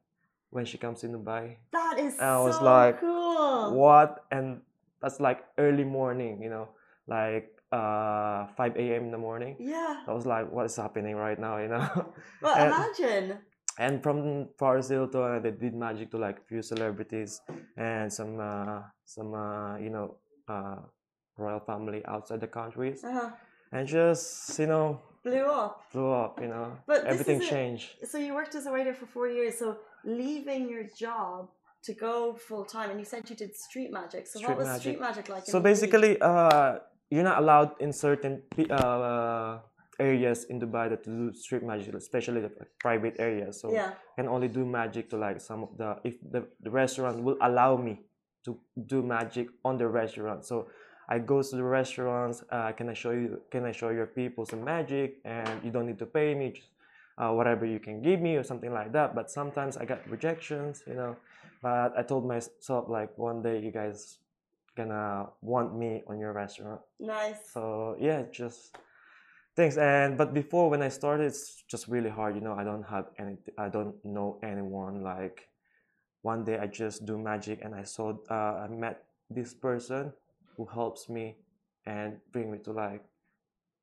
When 0.51 0.65
she 0.65 0.79
comes 0.79 1.03
in 1.03 1.13
dubai 1.13 1.57
that 1.73 1.99
is 1.99 2.21
I 2.21 2.39
was 2.39 2.57
so 2.57 2.65
like, 2.65 3.01
cool. 3.01 3.75
what? 3.75 4.25
And 4.31 4.61
that's 5.03 5.19
like 5.19 5.45
early 5.59 5.83
morning 5.83 6.41
you 6.41 6.51
know? 6.51 6.69
Like 7.09 7.51
uh 7.73 8.47
5 8.57 8.77
a.m 8.77 9.05
in 9.07 9.11
the 9.11 9.19
morning 9.19 9.57
Yeah. 9.59 10.03
i 10.09 10.13
was 10.13 10.25
like 10.25 10.51
what 10.51 10.65
is 10.67 10.77
happening 10.77 11.17
right 11.17 11.39
now 11.39 11.59
you 11.63 11.69
know 11.69 11.87
Well, 12.43 12.57
and- 12.57 12.73
imagine. 12.75 13.39
and 13.79 14.03
from 14.03 14.49
Paris 14.59 14.89
Hilton, 14.89 15.43
they 15.43 15.53
did 15.53 15.75
magic 15.75 16.11
to 16.13 16.19
like 16.19 16.37
few 16.49 16.63
celebrities 16.63 17.41
and 17.77 18.13
some 18.13 18.41
uh, 18.41 18.81
some 19.05 19.31
uh, 19.35 19.77
you 19.85 19.91
know 19.91 20.07
uh, 20.49 20.79
royal 21.37 21.61
family 21.71 22.01
outside 22.15 22.41
the 22.41 22.49
countries, 22.61 23.05
Uh-huh. 23.05 23.31
and 23.75 23.87
just 23.87 24.59
you 24.59 24.67
know 24.73 24.87
Blew 25.23 25.47
up. 25.63 25.75
blew 25.93 26.11
up. 26.25 26.41
You 26.43 26.49
know, 26.55 26.67
But 26.91 27.05
everything 27.13 27.41
changed. 27.55 27.87
So 28.11 28.17
you 28.19 28.33
worked 28.35 28.55
as 28.61 28.67
a 28.67 28.73
waiter 28.77 28.95
for 29.01 29.07
four 29.07 29.29
years. 29.29 29.55
So 29.63 29.67
leaving 30.05 30.63
your 30.75 30.85
job 31.05 31.41
to 31.87 31.93
go 31.95 32.15
full 32.49 32.65
time, 32.65 32.89
and 32.93 32.99
you 33.03 33.05
said 33.13 33.21
you 33.31 33.37
did 33.37 33.53
street 33.67 33.91
magic. 34.01 34.23
So 34.27 34.39
Street 34.39 34.49
what 34.49 34.59
was 34.59 34.67
magic. 34.75 34.83
street 34.83 35.01
magic 35.09 35.25
like? 35.35 35.45
So 35.55 35.61
basically, 35.71 36.13
uh, 36.21 36.71
you're 37.11 37.25
not 37.25 37.39
allowed 37.39 37.73
in 37.81 37.93
certain 37.93 38.43
uh, 38.71 39.59
areas 39.99 40.45
in 40.45 40.61
Dubai 40.61 40.91
that 40.91 41.05
to 41.05 41.11
do 41.11 41.35
street 41.35 41.63
magic, 41.63 41.95
especially 41.95 42.41
the 42.41 42.53
private 42.81 43.17
areas. 43.19 43.61
So 43.61 43.73
yeah. 43.73 43.93
can 44.17 44.29
only 44.29 44.49
do 44.49 44.65
magic 44.65 45.11
to 45.11 45.17
like 45.17 45.41
some 45.41 45.63
of 45.63 45.77
the 45.77 45.97
if 46.05 46.15
the, 46.31 46.47
the 46.61 46.71
restaurant 46.71 47.23
will 47.23 47.39
allow 47.41 47.77
me 47.77 48.01
to 48.45 48.59
do 48.87 49.03
magic 49.03 49.49
on 49.65 49.79
the 49.79 49.89
restaurant. 49.89 50.45
So 50.45 50.69
I 51.09 51.19
go 51.19 51.43
to 51.43 51.57
the 51.57 51.65
restaurants. 51.65 52.45
Uh, 52.51 52.73
can 52.73 52.89
I 52.89 52.95
show 52.95 53.11
you? 53.11 53.41
Can 53.51 53.65
I 53.65 53.73
show 53.73 53.89
your 53.89 54.07
people 54.07 54.45
some 54.45 54.63
magic? 54.63 55.19
And 55.25 55.65
you 55.65 55.71
don't 55.71 55.87
need 55.87 55.99
to 55.99 56.07
pay 56.07 56.35
me. 56.35 56.53
Just, 56.53 56.69
uh, 57.19 57.33
whatever 57.33 57.67
you 57.67 57.81
can 57.81 58.01
give 58.01 58.21
me 58.21 58.37
or 58.37 58.43
something 58.43 58.73
like 58.73 58.93
that. 58.93 59.15
But 59.15 59.31
sometimes 59.31 59.77
I 59.77 59.85
got 59.85 60.09
rejections, 60.09 60.83
you 60.87 60.95
know. 60.95 61.17
But 61.61 61.99
I 61.99 62.03
told 62.03 62.27
myself 62.27 62.89
like 62.89 63.17
one 63.19 63.43
day 63.43 63.61
you 63.61 63.73
guys 63.73 64.19
gonna 64.79 65.27
want 65.53 65.69
me 65.83 65.91
on 66.11 66.17
your 66.25 66.33
restaurant. 66.43 66.81
Nice. 67.15 67.41
So 67.55 67.63
yeah, 68.07 68.21
just 68.41 68.61
thanks. 69.59 69.77
And 69.77 70.11
but 70.21 70.29
before 70.41 70.67
when 70.73 70.83
I 70.89 70.91
started, 71.01 71.25
it's 71.33 71.45
just 71.73 71.85
really 71.95 72.13
hard. 72.19 72.33
You 72.37 72.43
know, 72.47 72.55
I 72.63 72.65
don't 72.71 72.87
have 72.95 73.07
any. 73.23 73.35
I 73.65 73.69
don't 73.77 73.95
know 74.17 74.29
anyone. 74.53 74.97
Like 75.13 75.39
one 76.31 76.41
day 76.49 76.57
I 76.65 76.67
just 76.83 76.99
do 77.11 77.15
magic, 77.33 77.59
and 77.65 77.73
I 77.83 77.85
saw. 77.95 78.07
Uh, 78.37 78.65
I 78.65 78.67
met 78.85 78.97
this 79.39 79.51
person 79.69 80.03
who 80.57 80.65
helps 80.79 81.03
me 81.17 81.27
and 81.87 82.09
bring 82.33 82.47
me 82.53 82.59
to 82.67 82.73
like 82.85 83.03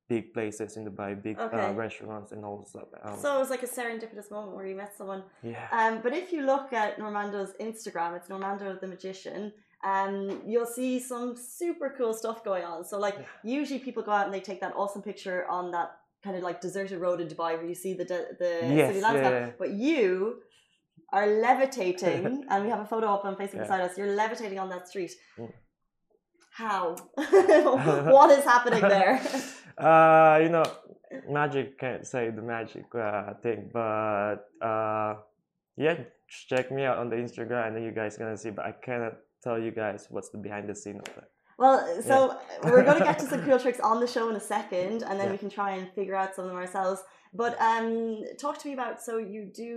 big 0.08 0.24
places 0.36 0.76
in 0.76 0.82
Dubai, 0.88 1.10
big 1.28 1.36
Okay. 1.46 1.60
uh, 1.66 1.72
restaurants 1.84 2.30
and 2.34 2.40
all 2.46 2.58
stuff. 2.72 2.88
Um, 3.02 3.18
So 3.22 3.26
it 3.36 3.40
was 3.44 3.50
like 3.54 3.64
a 3.70 3.72
serendipitous 3.78 4.28
moment 4.36 4.52
where 4.56 4.66
you 4.70 4.76
met 4.82 4.92
someone. 5.00 5.22
yeah. 5.42 5.66
Um, 5.78 5.94
but 6.04 6.12
if 6.20 6.26
you 6.34 6.40
look 6.52 6.68
at 6.82 6.90
Normando's 7.04 7.52
Instagram, 7.68 8.10
it's 8.18 8.28
Normando 8.34 8.66
the 8.84 8.86
Magician. 8.94 9.42
Um, 9.92 10.14
you'll 10.50 10.72
see 10.80 10.92
some 11.12 11.28
super 11.58 11.88
cool 11.98 12.12
stuff 12.22 12.38
going 12.50 12.64
on. 12.72 12.78
So 12.90 12.94
like 13.06 13.16
usually 13.58 13.80
people 13.86 14.02
go 14.08 14.12
out 14.18 14.24
and 14.26 14.34
they 14.36 14.44
take 14.50 14.60
that 14.66 14.74
awesome 14.82 15.02
picture 15.10 15.40
on 15.56 15.64
that 15.76 15.88
kind 16.24 16.36
of 16.38 16.42
like 16.48 16.58
deserted 16.66 16.98
road 17.06 17.18
in 17.22 17.26
Dubai 17.32 17.50
where 17.58 17.68
you 17.72 17.78
see 17.84 17.92
the 18.00 18.06
de- 18.12 18.30
the 18.42 18.52
Yes, 18.78 18.88
city 18.88 19.00
landscape. 19.06 19.32
yeah. 19.32 19.50
But 19.62 19.70
you 19.86 20.00
are 21.18 21.26
levitating, 21.48 22.24
and 22.50 22.58
we 22.64 22.68
have 22.74 22.82
a 22.86 22.88
photo 22.92 23.06
up 23.16 23.24
on 23.28 23.32
Facebook 23.40 23.60
Yeah. 23.60 23.66
beside 23.66 23.82
us. 23.86 23.92
You're 23.98 24.14
levitating 24.24 24.58
on 24.64 24.68
that 24.74 24.84
street. 24.92 25.12
Mm. 25.38 25.52
How? 26.62 26.82
what 28.16 28.28
is 28.36 28.44
happening 28.44 28.80
there? 28.96 29.14
uh, 29.78 30.38
you 30.42 30.48
know, 30.48 30.64
magic 31.28 31.78
can't 31.78 32.04
say 32.12 32.30
the 32.30 32.42
magic 32.42 32.86
uh, 32.94 33.34
thing, 33.42 33.60
but 33.72 34.38
uh, 34.70 35.12
yeah, 35.76 35.96
check 36.48 36.72
me 36.72 36.82
out 36.88 36.98
on 36.98 37.06
the 37.10 37.16
Instagram, 37.24 37.66
and 37.66 37.76
then 37.76 37.82
you 37.84 37.92
guys 37.92 38.16
gonna 38.16 38.36
see. 38.44 38.50
But 38.50 38.64
I 38.64 38.72
cannot 38.72 39.14
tell 39.46 39.58
you 39.66 39.70
guys 39.70 40.00
what's 40.14 40.30
the 40.34 40.38
behind 40.48 40.64
the 40.72 40.76
scene 40.82 40.98
of 41.04 41.08
that. 41.16 41.28
Well, 41.62 41.78
so 42.10 42.16
we're 42.64 42.84
going 42.90 42.98
to 43.02 43.08
get 43.10 43.18
to 43.20 43.26
some 43.32 43.42
cool 43.46 43.58
tricks 43.64 43.80
on 43.90 43.96
the 44.04 44.10
show 44.14 44.24
in 44.32 44.36
a 44.36 44.46
second, 44.56 44.96
and 45.06 45.14
then 45.18 45.26
Yeah. 45.26 45.36
we 45.36 45.38
can 45.44 45.50
try 45.58 45.70
and 45.78 45.84
figure 45.98 46.16
out 46.20 46.30
some 46.34 46.44
of 46.44 46.50
them 46.50 46.60
ourselves. 46.64 47.00
But 47.42 47.52
um, 47.70 47.88
talk 48.44 48.54
to 48.60 48.64
me 48.68 48.74
about 48.80 48.94
so 49.06 49.12
you 49.34 49.42
do 49.66 49.70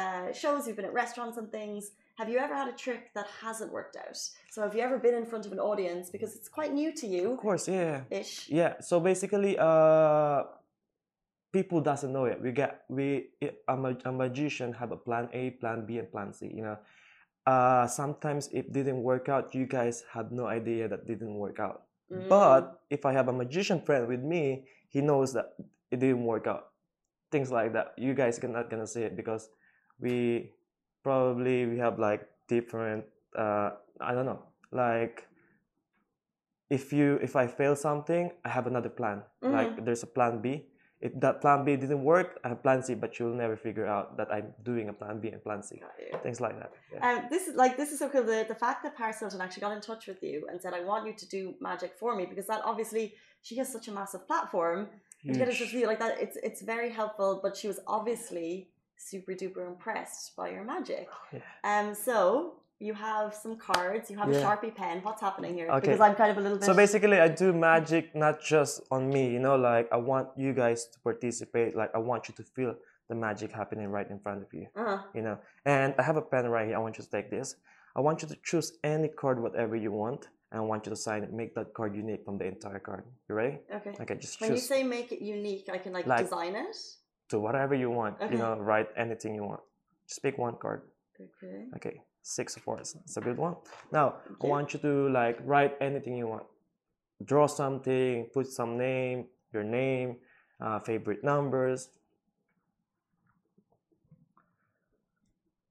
uh, 0.00 0.26
shows, 0.42 0.66
you've 0.66 0.78
been 0.80 0.90
at 0.92 0.96
restaurants 1.04 1.36
and 1.40 1.48
things. 1.58 1.82
Have 2.20 2.28
you 2.32 2.38
ever 2.46 2.54
had 2.60 2.68
a 2.74 2.76
trick 2.84 3.02
that 3.16 3.26
hasn't 3.46 3.70
worked 3.78 3.96
out? 4.04 4.18
So 4.54 4.58
have 4.64 4.74
you 4.76 4.82
ever 4.88 4.98
been 5.06 5.16
in 5.22 5.26
front 5.32 5.44
of 5.46 5.52
an 5.56 5.60
audience 5.70 6.04
because 6.14 6.32
it's 6.38 6.50
quite 6.58 6.72
new 6.80 6.90
to 7.00 7.06
you? 7.14 7.24
Of 7.36 7.40
course, 7.48 7.64
yeah, 7.78 8.02
ish? 8.20 8.32
yeah. 8.60 8.72
So 8.88 8.94
basically, 9.10 9.52
uh, 9.68 10.40
people 11.56 11.80
doesn't 11.90 12.12
know 12.16 12.26
it. 12.32 12.36
We 12.46 12.50
get 12.62 12.72
we 12.88 13.30
a, 13.42 13.74
a 14.10 14.12
magician 14.24 14.68
have 14.80 14.90
a 14.98 15.00
plan 15.06 15.26
A, 15.40 15.42
plan 15.62 15.78
B, 15.86 15.98
and 16.00 16.08
plan 16.14 16.32
C. 16.38 16.40
You 16.58 16.64
know, 16.66 16.78
uh, 17.46 17.86
sometimes 17.86 18.48
it 18.52 18.72
didn't 18.72 19.02
work 19.02 19.28
out. 19.28 19.54
You 19.54 19.66
guys 19.66 20.04
had 20.12 20.32
no 20.32 20.46
idea 20.46 20.88
that 20.88 21.06
didn't 21.06 21.34
work 21.34 21.60
out. 21.60 21.82
Mm. 22.12 22.28
But 22.28 22.80
if 22.90 23.04
I 23.04 23.12
have 23.12 23.28
a 23.28 23.32
magician 23.32 23.80
friend 23.80 24.08
with 24.08 24.20
me, 24.20 24.64
he 24.88 25.00
knows 25.00 25.32
that 25.34 25.54
it 25.90 26.00
didn't 26.00 26.24
work 26.24 26.46
out. 26.46 26.72
Things 27.30 27.50
like 27.50 27.72
that. 27.72 27.92
You 27.96 28.14
guys 28.14 28.42
are 28.42 28.48
not 28.48 28.70
gonna 28.70 28.86
see 28.86 29.02
it 29.02 29.16
because 29.16 29.48
we 30.00 30.52
probably 31.02 31.66
we 31.66 31.78
have 31.78 31.98
like 31.98 32.26
different 32.48 33.04
uh 33.36 33.70
I 34.00 34.14
don't 34.14 34.26
know. 34.26 34.42
Like 34.70 35.26
if 36.70 36.92
you 36.92 37.18
if 37.22 37.36
I 37.36 37.46
fail 37.46 37.76
something, 37.76 38.30
I 38.44 38.48
have 38.48 38.66
another 38.66 38.88
plan. 38.88 39.22
Like 39.42 39.84
there's 39.84 40.02
a 40.02 40.06
plan 40.06 40.40
B. 40.40 40.66
If 41.04 41.12
that 41.20 41.42
plan 41.42 41.66
B 41.66 41.76
didn't 41.76 42.02
work, 42.02 42.40
I 42.44 42.48
have 42.48 42.62
plan 42.62 42.82
C, 42.82 42.94
but 42.94 43.18
you'll 43.18 43.38
never 43.44 43.56
figure 43.58 43.86
out 43.86 44.16
that 44.16 44.28
I'm 44.32 44.54
doing 44.64 44.88
a 44.88 44.92
plan 45.00 45.20
B 45.20 45.28
and 45.28 45.42
plan 45.46 45.62
C. 45.62 45.82
Things 46.22 46.40
like 46.40 46.58
that. 46.58 46.72
Yeah. 46.92 47.06
Um, 47.06 47.18
this 47.28 47.46
is 47.46 47.54
like 47.56 47.76
this 47.76 47.92
is 47.92 47.98
so 47.98 48.08
cool. 48.08 48.24
The, 48.24 48.46
the 48.48 48.54
fact 48.54 48.82
that 48.84 48.96
Paris 48.96 49.20
Hilton 49.20 49.42
actually 49.42 49.60
got 49.66 49.72
in 49.76 49.82
touch 49.82 50.06
with 50.06 50.22
you 50.22 50.46
and 50.50 50.56
said, 50.62 50.72
"I 50.72 50.82
want 50.82 51.06
you 51.06 51.14
to 51.22 51.26
do 51.28 51.54
magic 51.60 51.92
for 52.00 52.16
me," 52.16 52.24
because 52.24 52.46
that 52.46 52.62
obviously 52.64 53.14
she 53.42 53.54
has 53.56 53.70
such 53.70 53.86
a 53.88 53.92
massive 53.92 54.26
platform. 54.26 54.88
And 55.24 55.34
to 55.34 55.38
get 55.38 55.48
in 55.48 55.54
touch 55.54 55.72
with 55.72 55.80
you 55.82 55.86
like 55.86 55.98
that, 55.98 56.18
it's 56.24 56.38
it's 56.42 56.62
very 56.62 56.90
helpful. 56.90 57.40
But 57.42 57.54
she 57.54 57.68
was 57.68 57.80
obviously 57.86 58.70
super 58.96 59.32
duper 59.32 59.66
impressed 59.66 60.34
by 60.36 60.48
your 60.54 60.64
magic. 60.64 61.08
Yeah. 61.32 61.40
Um, 61.64 61.94
so 61.94 62.54
you 62.84 62.94
have 62.94 63.34
some 63.34 63.56
cards. 63.56 64.10
You 64.10 64.16
have 64.18 64.28
a 64.28 64.38
sharpie 64.44 64.74
pen. 64.80 65.00
What's 65.02 65.22
happening 65.28 65.54
here? 65.58 65.68
Okay. 65.70 65.80
Because 65.80 66.00
I'm 66.06 66.14
kind 66.14 66.30
of 66.30 66.38
a 66.38 66.40
little 66.40 66.58
bit. 66.58 66.66
So 66.66 66.74
basically, 66.74 67.18
I 67.26 67.28
do 67.28 67.52
magic 67.52 68.14
not 68.14 68.34
just 68.42 68.72
on 68.90 69.08
me, 69.14 69.22
you 69.34 69.40
know, 69.46 69.56
like 69.56 69.86
I 69.90 69.96
want 69.96 70.28
you 70.36 70.52
guys 70.52 70.80
to 70.92 70.96
participate. 71.00 71.70
Like 71.80 71.90
I 71.94 71.98
want 72.10 72.28
you 72.28 72.34
to 72.40 72.44
feel 72.56 72.74
the 73.08 73.14
magic 73.14 73.50
happening 73.52 73.88
right 73.88 74.08
in 74.14 74.18
front 74.24 74.42
of 74.42 74.48
you, 74.58 74.66
Uh, 74.76 74.98
you 75.16 75.22
know. 75.26 75.36
And 75.64 75.94
I 76.00 76.02
have 76.02 76.16
a 76.16 76.22
pen 76.32 76.44
right 76.56 76.66
here. 76.68 76.76
I 76.76 76.82
want 76.86 76.98
you 76.98 77.04
to 77.04 77.10
take 77.10 77.30
this. 77.30 77.56
I 77.96 78.00
want 78.00 78.22
you 78.22 78.28
to 78.28 78.36
choose 78.42 78.68
any 78.82 79.08
card, 79.08 79.36
whatever 79.46 79.76
you 79.76 79.92
want, 79.92 80.28
and 80.50 80.60
I 80.62 80.64
want 80.70 80.80
you 80.86 80.90
to 80.90 80.96
sign 80.96 81.22
it. 81.26 81.32
Make 81.32 81.54
that 81.58 81.68
card 81.78 81.94
unique 81.94 82.22
from 82.24 82.36
the 82.38 82.46
entire 82.54 82.80
card. 82.88 83.04
You 83.28 83.34
ready? 83.40 83.58
okay. 83.78 83.92
Okay, 84.02 84.16
just 84.24 84.40
When 84.40 84.50
you 84.52 84.58
say 84.72 84.82
make 84.82 85.12
it 85.16 85.22
unique, 85.22 85.66
I 85.76 85.78
can 85.78 85.92
like, 85.92 86.06
Like- 86.06 86.24
design 86.26 86.54
it. 86.56 86.76
to 87.30 87.36
whatever 87.46 87.74
you 87.82 87.90
want. 88.00 88.14
Okay. 88.20 88.32
You 88.32 88.38
know, 88.42 88.52
write 88.70 88.88
anything 89.04 89.32
you 89.38 89.44
want. 89.50 89.62
Just 90.08 90.22
pick 90.22 90.36
one 90.46 90.56
card. 90.64 90.80
Okay. 91.20 91.58
Okay, 91.76 91.96
six 92.24 92.56
of 92.56 92.64
hearts. 92.64 92.96
It's 93.04 93.16
a 93.16 93.20
good 93.20 93.36
one. 93.36 93.54
Now, 93.92 94.16
I 94.42 94.46
want 94.46 94.72
you 94.72 94.80
to 94.80 95.08
like 95.10 95.38
write 95.44 95.76
anything 95.80 96.16
you 96.16 96.26
want. 96.26 96.44
Draw 97.24 97.46
something, 97.46 98.28
put 98.32 98.48
some 98.48 98.76
name, 98.76 99.26
your 99.52 99.62
name, 99.62 100.16
uh, 100.60 100.80
favorite 100.80 101.22
numbers. 101.22 101.90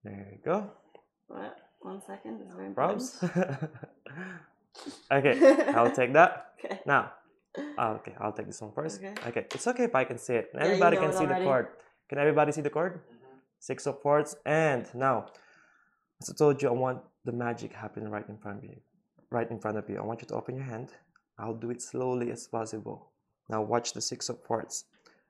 There 0.03 0.27
you 0.31 0.37
go. 0.45 0.71
Right. 1.27 1.51
One 1.81 2.01
second. 2.05 2.39
This 2.39 2.49
is 2.49 2.55
very. 2.55 2.73
Props. 2.73 3.23
okay, 5.11 5.73
I'll 5.75 5.91
take 5.91 6.13
that. 6.13 6.39
Okay. 6.63 6.79
Now, 6.85 7.11
ah, 7.77 7.89
okay, 7.95 8.13
I'll 8.21 8.31
take 8.31 8.45
this 8.45 8.61
one 8.61 8.71
first. 8.71 9.03
Okay. 9.03 9.13
Okay, 9.27 9.45
it's 9.53 9.67
okay 9.67 9.83
if 9.83 9.93
I 9.93 10.05
can 10.05 10.17
see 10.17 10.35
it. 10.35 10.49
you 10.53 10.59
Everybody 10.61 10.95
know 10.95 11.01
can 11.01 11.11
see 11.11 11.25
the 11.25 11.43
card. 11.43 11.67
Can 12.07 12.17
everybody 12.17 12.53
see 12.53 12.61
the 12.61 12.69
chord? 12.69 13.01
Six 13.59 13.85
of 13.85 14.01
Hearts. 14.01 14.37
And 14.45 14.87
now, 14.95 15.25
as 16.23 16.29
I 16.29 16.33
told 16.37 16.61
you, 16.61 16.69
I 16.69 16.71
want 16.71 17.01
the 17.25 17.31
magic 17.31 17.73
happening 17.73 18.09
right 18.09 18.27
in 18.27 18.37
front 18.37 18.59
of 18.59 18.63
you. 18.63 18.77
Right 19.29 19.49
in 19.49 19.59
front 19.59 19.77
of 19.77 19.89
you. 19.89 19.97
I 19.97 20.01
want 20.01 20.21
you 20.21 20.27
to 20.27 20.35
open 20.35 20.55
your 20.55 20.65
hand. 20.65 20.89
I'll 21.37 21.53
do 21.53 21.69
it 21.71 21.81
slowly 21.81 22.31
as 22.31 22.47
possible. 22.47 23.11
Now 23.49 23.61
watch 23.61 23.93
the 23.93 24.01
Six 24.01 24.29
of 24.29 24.39
Hearts. 24.47 24.85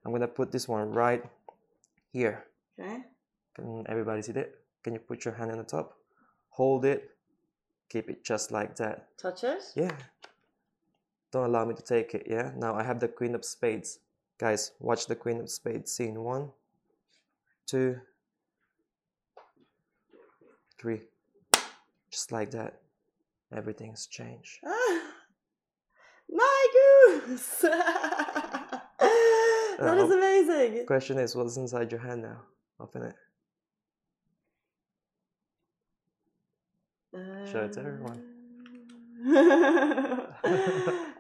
I'm 0.06 0.12
gonna 0.12 0.28
put 0.28 0.52
this 0.52 0.68
one 0.68 0.92
right 0.92 1.24
here. 2.12 2.46
Okay. 2.80 3.04
Can 3.56 3.86
everybody 3.88 4.22
see 4.22 4.34
that? 4.34 4.54
Can 4.84 4.94
you 4.94 5.00
put 5.00 5.26
your 5.26 5.34
hand 5.34 5.52
on 5.52 5.58
the 5.58 5.64
top? 5.64 5.98
Hold 6.50 6.86
it. 6.86 7.12
Keep 7.90 8.10
it 8.10 8.24
just 8.24 8.52
like 8.52 8.76
that. 8.76 9.08
Touch 9.18 9.44
it. 9.44 9.64
Yeah. 9.76 9.96
Don't 11.32 11.46
allow 11.46 11.66
me 11.66 11.74
to 11.74 11.82
take 11.82 12.14
it. 12.14 12.28
Yeah. 12.30 12.52
Now 12.56 12.76
I 12.76 12.84
have 12.84 13.00
the 13.00 13.08
Queen 13.08 13.34
of 13.36 13.46
Spades. 13.46 14.00
Guys, 14.38 14.72
watch 14.80 15.08
the 15.08 15.16
Queen 15.16 15.40
of 15.40 15.50
Spades 15.50 15.92
scene. 15.92 16.22
One, 16.22 16.52
two, 17.66 18.00
three. 20.84 21.00
Just 22.12 22.32
like 22.34 22.52
that. 22.52 22.82
Everything's 23.56 24.06
changed. 24.08 24.60
Ah, 24.66 25.02
my 26.30 26.68
goose! 26.78 27.60
that 27.62 28.82
is 29.80 30.12
Uh, 30.12 30.18
amazing. 30.18 30.86
Question 30.86 31.18
is, 31.20 31.36
what's 31.36 31.56
inside 31.56 31.90
your 31.90 32.02
hand 32.02 32.22
now? 32.24 32.42
Open 32.82 33.04
it. 33.04 33.16
Show 37.52 37.62
it 37.66 37.74
to 37.74 37.80
everyone. 37.80 38.20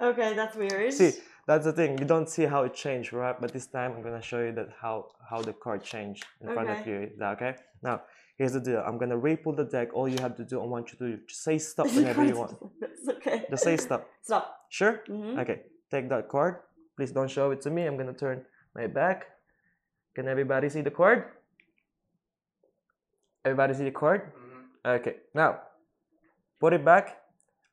okay, 0.09 0.33
that's 0.33 0.55
weird. 0.57 0.91
See, 0.93 1.11
that's 1.47 1.65
the 1.65 1.71
thing. 1.71 1.97
You 1.99 2.05
don't 2.05 2.27
see 2.27 2.43
how 2.45 2.63
it 2.63 2.73
changed, 2.73 3.13
right? 3.13 3.39
But 3.39 3.53
this 3.53 3.67
time 3.67 3.93
I'm 3.95 4.01
gonna 4.01 4.21
show 4.21 4.41
you 4.43 4.51
that 4.53 4.69
how 4.81 5.07
how 5.29 5.41
the 5.41 5.53
card 5.53 5.83
changed 5.83 6.25
in 6.41 6.47
front 6.53 6.69
of 6.69 6.85
you. 6.87 6.97
Is 7.13 7.19
that 7.19 7.33
okay? 7.37 7.55
Now, 7.81 8.01
here's 8.43 8.51
the 8.53 8.59
deal. 8.59 8.83
I'm 8.85 8.97
gonna 8.97 9.17
re-pull 9.17 9.53
the 9.53 9.63
deck. 9.63 9.87
All 9.93 10.07
you 10.07 10.19
have 10.19 10.35
to 10.35 10.43
do, 10.43 10.61
I 10.61 10.65
want 10.65 10.91
you 10.91 10.97
to 11.03 11.07
just 11.29 11.43
say 11.47 11.57
stop 11.57 11.87
whenever 11.95 12.23
you 12.25 12.35
want. 12.37 12.57
It's 12.81 13.07
okay. 13.07 13.45
Just 13.49 13.63
say 13.63 13.77
stop. 13.77 14.01
Stop. 14.21 14.45
Sure? 14.69 15.01
Mhm. 15.07 15.39
Okay. 15.41 15.57
Take 15.91 16.09
that 16.09 16.27
card. 16.27 16.53
Please 16.97 17.11
don't 17.17 17.31
show 17.37 17.51
it 17.51 17.61
to 17.61 17.69
me. 17.69 17.81
I'm 17.87 17.97
gonna 17.97 18.13
turn 18.25 18.43
my 18.75 18.87
back. 18.87 19.27
Can 20.15 20.27
everybody 20.27 20.67
see 20.69 20.81
the 20.81 20.91
card? 20.91 21.19
Everybody 23.45 23.73
see 23.73 23.85
the 23.85 23.91
card? 24.03 24.21
Okay. 24.85 25.15
Now, 25.33 25.59
put 26.59 26.73
it 26.73 26.83
back. 26.83 27.05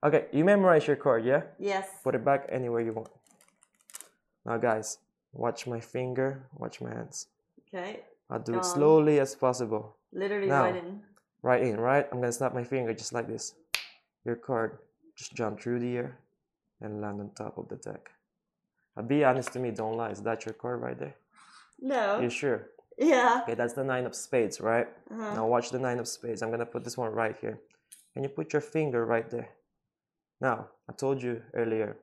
Okay. 0.04 0.26
You 0.32 0.44
memorize 0.44 0.86
your 0.86 0.96
card, 0.96 1.24
yeah? 1.24 1.42
Yes. 1.58 1.86
Put 2.04 2.14
it 2.14 2.24
back 2.24 2.46
anywhere 2.48 2.80
you 2.80 2.92
want. 2.92 3.10
Now, 4.46 4.56
guys, 4.58 4.98
watch 5.32 5.66
my 5.66 5.80
finger, 5.80 6.28
watch 6.54 6.80
my 6.80 6.90
hands. 6.90 7.26
Okay. 7.66 8.00
I'll 8.30 8.38
do 8.38 8.52
Go 8.52 8.58
it 8.58 8.64
slowly 8.64 9.18
as 9.20 9.34
possible. 9.34 9.96
Literally 10.12 10.48
Now. 10.48 10.64
right 10.64 10.76
in. 10.76 11.00
Right 11.42 11.62
in, 11.62 11.80
right? 11.80 12.06
I'm 12.10 12.20
gonna 12.20 12.32
snap 12.32 12.54
my 12.54 12.64
finger 12.64 12.92
just 12.94 13.12
like 13.12 13.28
this. 13.28 13.54
Your 14.24 14.36
card 14.36 14.78
just 15.16 15.34
jump 15.34 15.60
through 15.60 15.80
the 15.80 15.96
air 15.96 16.18
and 16.80 17.00
land 17.00 17.20
on 17.20 17.30
top 17.30 17.58
of 17.58 17.68
the 17.68 17.76
deck. 17.76 18.10
Now, 18.96 19.02
be 19.02 19.24
honest 19.24 19.52
to 19.52 19.58
me, 19.58 19.70
don't 19.70 19.96
lie. 19.96 20.10
Is 20.10 20.22
that 20.22 20.44
your 20.44 20.54
card 20.54 20.80
right 20.80 20.98
there? 20.98 21.14
No. 21.80 22.20
You 22.20 22.30
sure? 22.30 22.68
Yeah. 22.98 23.40
Okay, 23.44 23.54
that's 23.54 23.72
the 23.74 23.84
nine 23.84 24.04
of 24.04 24.14
spades, 24.14 24.60
right? 24.60 24.88
Uh-huh. 25.10 25.34
Now 25.34 25.46
watch 25.46 25.70
the 25.70 25.78
nine 25.78 25.98
of 25.98 26.06
spades. 26.08 26.42
I'm 26.42 26.50
gonna 26.50 26.66
put 26.66 26.84
this 26.84 26.98
one 26.98 27.12
right 27.12 27.36
here. 27.40 27.58
Can 28.12 28.22
you 28.24 28.28
put 28.28 28.52
your 28.52 28.60
finger 28.60 29.06
right 29.06 29.30
there? 29.30 29.48
Now, 30.40 30.68
I 30.88 30.92
told 30.92 31.22
you 31.22 31.42
earlier, 31.54 31.96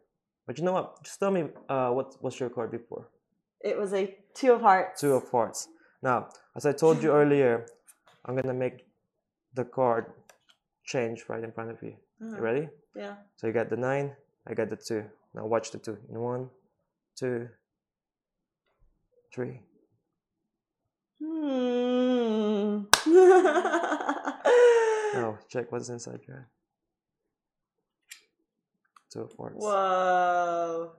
but 0.45 0.57
you 0.57 0.63
know 0.63 0.71
what? 0.73 1.03
Just 1.03 1.19
tell 1.19 1.31
me 1.31 1.45
uh, 1.69 1.91
what 1.91 2.21
was 2.23 2.39
your 2.39 2.49
card 2.49 2.71
before? 2.71 3.07
It 3.61 3.77
was 3.77 3.93
a 3.93 4.15
two 4.33 4.53
of 4.53 4.61
hearts. 4.61 5.01
Two 5.01 5.13
of 5.13 5.29
hearts. 5.29 5.67
Now, 6.01 6.29
as 6.55 6.65
I 6.65 6.71
told 6.71 7.03
you 7.03 7.11
earlier, 7.21 7.65
I'm 8.27 8.35
gonna 8.35 8.53
make 8.53 8.85
the 9.53 9.63
card 9.65 10.05
change 10.83 11.25
right 11.29 11.43
in 11.43 11.51
front 11.51 11.71
of 11.71 11.81
you. 11.81 11.95
You 12.19 12.27
Uh-huh. 12.27 12.41
ready? 12.41 12.69
Yeah. 12.95 13.15
So 13.37 13.47
you 13.47 13.53
got 13.53 13.69
the 13.69 13.77
nine, 13.77 14.15
I 14.45 14.53
got 14.53 14.69
the 14.69 14.75
two. 14.75 15.03
Now 15.33 15.45
watch 15.45 15.71
the 15.71 15.77
two. 15.77 15.97
In 16.09 16.19
one, 16.19 16.49
two, 17.15 17.49
three. 19.33 19.61
Hmm. 21.19 22.83
Now 25.13 25.39
check 25.49 25.71
what's 25.71 25.89
inside 25.89 26.19
your 26.27 26.35
hand. 26.37 26.47
Two 29.11 29.21
of 29.21 29.33
hearts. 29.37 29.55
Whoa. 29.57 30.91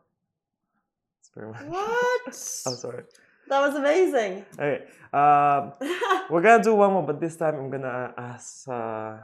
It's 1.20 1.30
very 1.34 1.48
much. 1.52 1.62
What? 1.66 2.22
I'm 2.66 2.74
sorry. 2.76 3.04
That 3.48 3.60
was 3.66 3.74
amazing. 3.76 4.44
Okay. 4.54 4.84
Um, 5.12 5.72
we're 6.30 6.42
gonna 6.42 6.62
do 6.62 6.74
one 6.74 6.92
more, 6.92 7.02
but 7.02 7.20
this 7.20 7.36
time 7.36 7.54
I'm 7.56 7.70
gonna 7.70 8.12
ask 8.16 8.68
uh, 8.68 9.16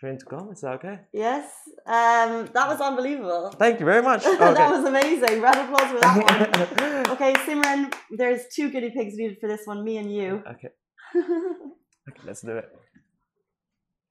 Shireen 0.00 0.18
to 0.18 0.26
come. 0.26 0.50
Is 0.52 0.60
that 0.60 0.74
okay? 0.74 1.00
yes. 1.12 1.50
Um, 1.86 2.48
that 2.54 2.66
was 2.68 2.80
unbelievable. 2.80 3.50
Thank 3.58 3.80
you 3.80 3.86
very 3.86 4.02
much. 4.02 4.24
Okay. 4.26 4.38
that 4.38 4.70
was 4.70 4.84
amazing. 4.84 5.40
Round 5.40 5.58
of 5.58 5.68
applause 5.68 5.90
for 5.92 6.00
that 6.00 6.16
one. 6.28 7.10
Okay, 7.14 7.32
Simran, 7.44 7.92
there's 8.16 8.42
two 8.54 8.70
guinea 8.70 8.90
pigs 8.90 9.14
needed 9.16 9.38
for 9.40 9.48
this 9.48 9.62
one, 9.66 9.84
me 9.84 9.98
and 9.98 10.14
you. 10.14 10.42
okay. 10.52 10.68
Okay. 11.16 12.22
Let's 12.24 12.40
do 12.42 12.56
it. 12.56 12.68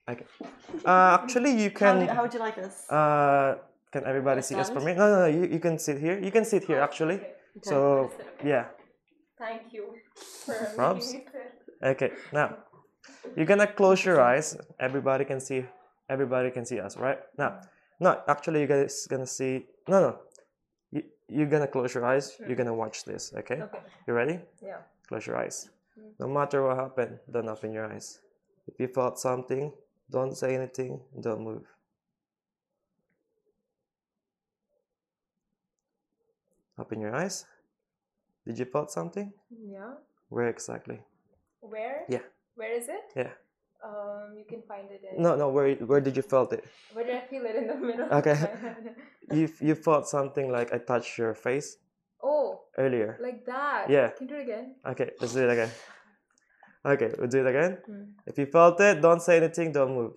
Okay. 0.10 0.26
Uh, 0.86 1.18
actually, 1.22 1.52
you 1.62 1.70
how, 1.70 1.80
can. 1.80 2.00
do- 2.06 2.14
how 2.14 2.22
would 2.24 2.34
you 2.34 2.40
like 2.40 2.58
us? 2.58 2.90
Uh, 2.90 3.56
can 3.92 4.04
everybody 4.06 4.42
see 4.42 4.56
us 4.56 4.70
from 4.70 4.84
here? 4.86 4.96
No, 4.96 5.08
no, 5.14 5.20
no. 5.22 5.26
You, 5.28 5.44
you 5.54 5.60
can 5.60 5.80
sit 5.80 5.98
here. 6.00 6.20
You 6.20 6.32
can 6.32 6.46
sit 6.46 6.64
here 6.66 6.80
actually. 6.82 7.22
So 7.64 8.12
yeah. 8.44 8.66
Thank 9.40 9.74
you 9.74 9.96
for 10.46 10.72
Props. 10.76 11.16
Okay. 11.82 12.12
Now 12.34 12.58
you're 13.36 13.46
gonna 13.46 13.68
close 13.68 14.04
your 14.04 14.22
eyes. 14.22 14.58
Everybody 14.80 15.26
can 15.26 15.40
see. 15.40 15.66
Everybody 16.10 16.52
can 16.52 16.66
see 16.66 16.80
us, 16.80 16.98
right? 16.98 17.20
Now, 17.38 17.62
no. 18.00 18.22
Actually, 18.28 18.62
you 18.62 18.68
guys 18.68 19.08
gonna 19.10 19.26
see. 19.28 19.66
No, 19.88 20.02
no. 20.02 20.20
You 20.92 21.04
you're 21.28 21.48
gonna 21.48 21.68
close 21.68 21.94
your 21.94 22.06
eyes. 22.06 22.36
You're 22.46 22.56
gonna 22.58 22.74
watch 22.74 23.06
this. 23.06 23.34
Okay. 23.38 23.62
Okay. 23.62 23.80
You 24.08 24.14
ready? 24.14 24.40
Yeah. 24.62 24.80
Close 25.08 25.26
your 25.26 25.38
eyes. 25.38 25.70
Mm-hmm. 25.98 26.10
No 26.20 26.28
matter 26.28 26.64
what 26.66 26.78
happened, 26.78 27.20
don't 27.32 27.48
open 27.48 27.72
your 27.72 27.86
eyes. 27.92 28.20
If 28.68 28.80
you 28.80 28.88
felt 28.88 29.20
something, 29.20 29.72
don't 30.12 30.36
say 30.36 30.56
anything, 30.56 31.00
don't 31.22 31.42
move. 31.42 31.64
Open 36.78 37.00
your 37.02 37.16
eyes. 37.16 37.46
Did 38.46 38.60
you 38.60 38.66
felt 38.66 38.92
something? 38.92 39.32
Yeah. 39.50 39.94
Where 40.30 40.48
exactly? 40.48 41.00
Where? 41.62 42.06
Yeah. 42.08 42.26
Where 42.56 42.74
is 42.74 42.88
it? 42.90 43.06
Yeah. 43.16 43.32
Um, 43.84 44.36
you 44.38 44.44
can 44.48 44.62
find 44.68 44.92
it 44.92 45.02
in. 45.04 45.22
No, 45.22 45.36
no. 45.36 45.50
Where 45.50 45.76
where 45.76 46.02
did 46.02 46.16
you 46.18 46.24
felt 46.24 46.52
it? 46.54 46.66
Where 46.94 47.06
did 47.06 47.16
I 47.16 47.22
feel 47.28 47.46
it 47.46 47.56
in 47.56 47.68
the 47.68 47.76
middle? 47.76 48.08
Okay. 48.20 48.38
You 49.32 49.48
you 49.62 49.76
felt 49.76 50.08
something 50.10 50.50
like 50.52 50.74
I 50.74 50.80
touched 50.80 51.14
your 51.22 51.36
face 51.36 51.78
oh, 52.24 52.62
earlier. 52.80 53.14
like 53.22 53.46
that. 53.46 53.86
Yeah. 53.88 54.10
Can 54.18 54.26
you 54.28 54.34
do 54.34 54.40
it 54.42 54.50
again? 54.50 54.74
Okay, 54.84 55.12
let's 55.22 55.34
do 55.38 55.46
it 55.46 55.52
again. 55.54 55.70
Okay, 56.84 57.14
we'll 57.14 57.28
do 57.30 57.46
it 57.46 57.50
again. 57.54 57.78
Hmm. 57.86 58.04
If 58.26 58.40
you 58.40 58.48
felt 58.48 58.82
it, 58.82 59.02
don't 59.06 59.22
say 59.22 59.38
anything, 59.38 59.72
don't 59.72 59.94
move. 59.94 60.14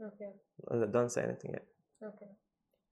Okay. 0.00 0.32
Uh, 0.70 0.86
Don't 0.86 1.10
say 1.10 1.22
anything 1.22 1.52
yet. 1.52 1.66
Okay. 2.02 2.30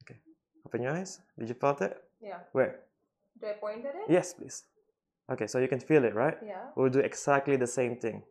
Okay. 0.05 0.18
Open 0.66 0.83
your 0.83 0.92
eyes. 0.92 1.21
Did 1.38 1.49
you 1.49 1.55
felt 1.55 1.81
it? 1.81 1.97
Yeah. 2.21 2.40
Where? 2.53 2.81
Do 3.40 3.46
I 3.46 3.53
point 3.53 3.85
at 3.85 3.94
it? 3.94 4.03
Yes, 4.09 4.35
please. 4.35 4.64
Okay, 5.31 5.46
so 5.46 5.59
you 5.59 5.68
can 5.68 5.81
feel 5.81 6.05
it, 6.05 6.14
right? 6.14 6.37
Yeah. 6.44 6.57
We'll 6.74 6.90
do 6.90 7.01
exactly 7.01 7.57
the 7.57 7.66
same 7.66 7.96
thing. 7.96 8.22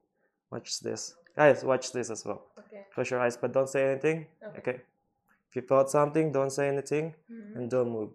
Watch 0.51 0.79
this. 0.79 1.15
Guys, 1.35 1.63
watch 1.63 1.91
this 1.91 2.09
as 2.09 2.25
well. 2.25 2.41
Okay. 2.57 2.85
Close 2.93 3.11
your 3.11 3.19
eyes, 3.19 3.37
but 3.37 3.53
don't 3.53 3.69
say 3.69 3.91
anything. 3.91 4.25
Okay. 4.43 4.57
Okay. 4.59 4.81
If 5.49 5.55
you 5.55 5.61
felt 5.61 5.89
something, 5.89 6.31
don't 6.31 6.49
say 6.51 6.67
anything 6.67 7.13
Mhm. 7.31 7.55
and 7.55 7.69
don't 7.69 7.89
move. 7.91 8.11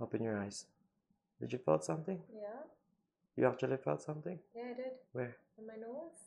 Open 0.00 0.22
your 0.22 0.38
eyes. 0.38 0.66
Did 1.40 1.52
you 1.52 1.58
felt 1.58 1.84
something? 1.84 2.20
Yeah. 2.34 2.48
You 3.36 3.46
actually 3.46 3.76
felt 3.78 4.02
something? 4.02 4.38
Yeah, 4.54 4.62
I 4.70 4.74
did. 4.74 4.92
Where? 5.12 5.36
In 5.58 5.66
my 5.66 5.74
nose. 5.76 6.18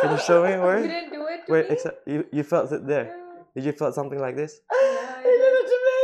Can 0.00 0.10
you 0.12 0.18
show 0.18 0.42
me 0.44 0.56
where? 0.64 0.82
Didn't 1.46 1.48
do 1.48 1.52
it 1.52 1.52
to 1.52 1.52
Where 1.52 1.62
me. 1.62 1.68
except 1.70 2.08
you, 2.08 2.26
you 2.32 2.42
felt 2.42 2.72
it 2.72 2.86
there. 2.86 3.16
Did 3.54 3.64
you 3.64 3.72
felt 3.72 3.94
something 3.94 4.18
like 4.20 4.36
this? 4.36 4.60
I 4.70 5.20
He 5.22 5.30
did 5.30 5.54
it 5.60 5.66
to 5.72 5.78
me. 5.88 6.02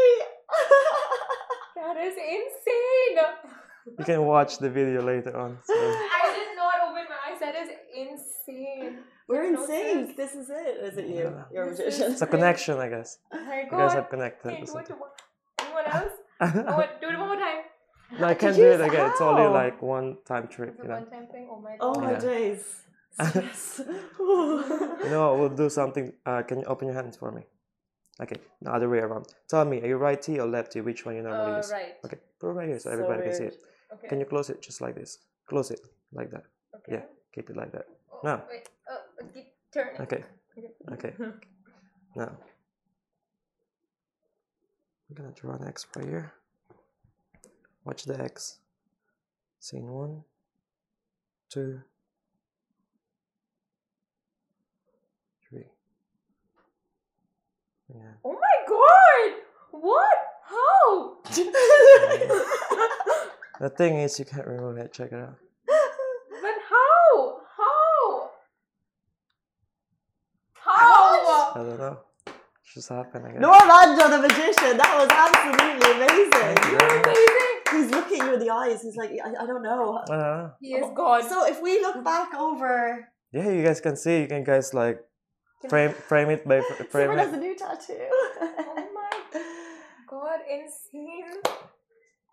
That 1.76 1.96
is 1.96 2.14
insane. 2.14 3.96
You 3.98 4.04
can 4.04 4.24
watch 4.24 4.58
the 4.58 4.70
video 4.70 5.02
later 5.02 5.36
on. 5.36 5.58
So. 5.64 5.74
I 5.74 6.32
did 6.38 6.56
not 6.56 6.74
open 6.88 7.04
my 7.10 7.32
eyes. 7.32 7.40
That 7.40 7.54
is 7.56 7.68
insane. 7.94 8.98
We're 9.28 9.50
No 9.50 9.62
in 9.62 9.66
sync. 9.66 10.16
This 10.16 10.34
is 10.34 10.48
it. 10.48 10.76
Is 10.84 10.96
it 10.98 11.06
you? 11.06 11.24
Yeah. 11.24 11.44
You're 11.52 11.64
a 11.64 11.70
magician. 11.70 12.12
It's 12.12 12.22
a 12.22 12.26
connection, 12.26 12.78
I 12.78 12.88
guess. 12.88 13.18
Oh 13.32 13.44
my 13.44 13.62
You 13.70 13.76
guys 13.76 13.94
have 13.94 14.08
connected. 14.08 14.56
Can 14.56 14.66
you 14.66 14.72
or 14.72 14.72
do 14.72 14.78
it 14.78 14.86
to 14.86 15.64
anyone 15.64 15.84
else? 15.86 16.12
I 16.40 16.76
want 16.76 17.00
do 17.00 17.08
it 17.08 17.18
one 17.18 17.28
more 17.28 17.36
time. 17.36 17.62
No, 18.20 18.26
I 18.26 18.34
can't 18.34 18.56
you 18.56 18.62
do 18.64 18.70
it 18.72 18.78
say 18.78 18.88
again. 18.88 19.10
It's 19.10 19.20
only 19.20 19.46
like 19.48 19.80
one 19.82 20.18
time 20.26 20.46
trip, 20.48 20.74
It's 20.74 20.80
a 20.80 20.82
you 20.82 20.88
know. 20.88 21.00
one-time 21.00 21.26
thing. 21.32 21.48
Oh 21.50 21.60
my 21.60 21.76
Oh 21.80 22.00
my 22.00 22.12
Yeah. 22.12 22.18
days. 22.18 22.81
Stress. 23.28 23.80
You 24.18 25.10
know, 25.10 25.36
we'll 25.38 25.48
do 25.50 25.68
something. 25.68 26.12
Uh, 26.24 26.42
can 26.42 26.60
you 26.60 26.64
open 26.66 26.88
your 26.88 26.94
hands 26.94 27.16
for 27.16 27.30
me? 27.30 27.42
Okay, 28.20 28.36
the 28.60 28.72
other 28.72 28.88
way 28.88 28.98
around. 28.98 29.26
Tell 29.48 29.64
me, 29.64 29.80
are 29.82 29.86
you 29.86 29.96
righty 29.96 30.38
or 30.38 30.46
lefty? 30.46 30.80
Which 30.80 31.04
one 31.06 31.16
you 31.16 31.22
normally 31.22 31.52
Uh, 31.52 31.56
use? 31.56 31.70
right. 31.72 31.94
Okay, 32.04 32.18
put 32.38 32.50
it 32.50 32.52
right 32.52 32.68
here 32.68 32.78
so 32.78 32.88
So 32.88 32.92
everybody 32.92 33.22
can 33.22 33.34
see 33.34 33.44
it. 33.44 33.56
Okay. 33.92 34.08
Can 34.08 34.20
you 34.20 34.26
close 34.26 34.48
it 34.50 34.60
just 34.62 34.80
like 34.80 34.94
this? 34.94 35.18
Close 35.46 35.70
it 35.70 35.80
like 36.12 36.30
that. 36.30 36.44
Okay. 36.76 36.92
Yeah, 36.94 37.02
keep 37.34 37.50
it 37.50 37.56
like 37.56 37.72
that. 37.72 37.86
Oh, 38.12 38.20
No. 38.24 38.42
Wait. 38.48 38.68
Uh, 38.90 39.24
keep 39.34 39.52
turning. 39.72 40.00
Okay, 40.00 40.24
okay. 40.92 41.14
Now, 42.14 42.28
I'm 45.08 45.14
gonna 45.16 45.32
draw 45.32 45.54
an 45.54 45.66
X 45.66 45.86
right 45.96 46.06
here. 46.06 46.32
Watch 47.84 48.04
the 48.04 48.20
X. 48.20 48.58
Scene 49.60 49.86
one, 49.88 50.24
two, 51.48 51.80
three. 55.48 55.64
Yeah. 57.94 58.14
Oh 58.24 58.32
my 58.32 58.56
god! 58.68 59.40
What? 59.72 60.18
How? 60.44 61.16
The 63.60 63.70
thing 63.70 63.98
is, 63.98 64.18
you 64.18 64.24
can't 64.24 64.46
remove 64.46 64.76
it. 64.78 64.92
Check 64.92 65.12
it 65.12 65.20
out. 65.20 65.36
but 65.66 66.54
how? 66.68 67.38
How? 67.56 68.30
How? 70.54 71.52
I 71.54 71.58
don't 71.58 71.78
know. 71.78 71.98
It's 72.26 72.74
just 72.74 72.88
happened, 72.88 73.24
I 73.24 73.32
guess. 73.32 73.40
Normando 73.40 74.10
the 74.10 74.18
magician. 74.18 74.76
That 74.78 74.92
was 74.98 75.08
absolutely 75.14 75.92
amazing. 75.94 76.30
Thank 76.32 76.64
you 76.64 76.78
very 76.78 76.98
much. 76.98 77.06
Amazing. 77.06 77.56
He's 77.70 77.90
looking 77.92 78.18
you 78.26 78.34
in 78.34 78.40
the 78.40 78.50
eyes. 78.50 78.82
He's 78.82 78.96
like, 78.96 79.10
I, 79.24 79.44
I 79.44 79.46
don't 79.46 79.62
know. 79.62 79.98
I 79.98 80.04
don't 80.06 80.18
know. 80.18 80.50
He 80.60 80.74
is 80.74 80.86
God. 80.96 81.24
So 81.28 81.46
if 81.46 81.62
we 81.62 81.80
look 81.80 82.02
back 82.02 82.34
over, 82.34 83.08
Yeah, 83.32 83.48
you 83.48 83.62
guys 83.62 83.80
can 83.80 83.94
see. 83.96 84.22
You 84.22 84.26
can 84.26 84.42
guys 84.42 84.74
like 84.74 84.98
frame 85.70 85.92
frame 85.92 86.30
it 86.30 86.46
by 86.46 86.60
fr- 86.60 86.84
frame 86.84 87.10
Simran 87.10 87.18
has 87.18 87.32
a 87.32 87.36
new 87.36 87.54
tattoo. 87.56 87.94
oh 88.40 88.88
my 88.94 89.40
God, 90.08 90.40
insane. 90.50 91.40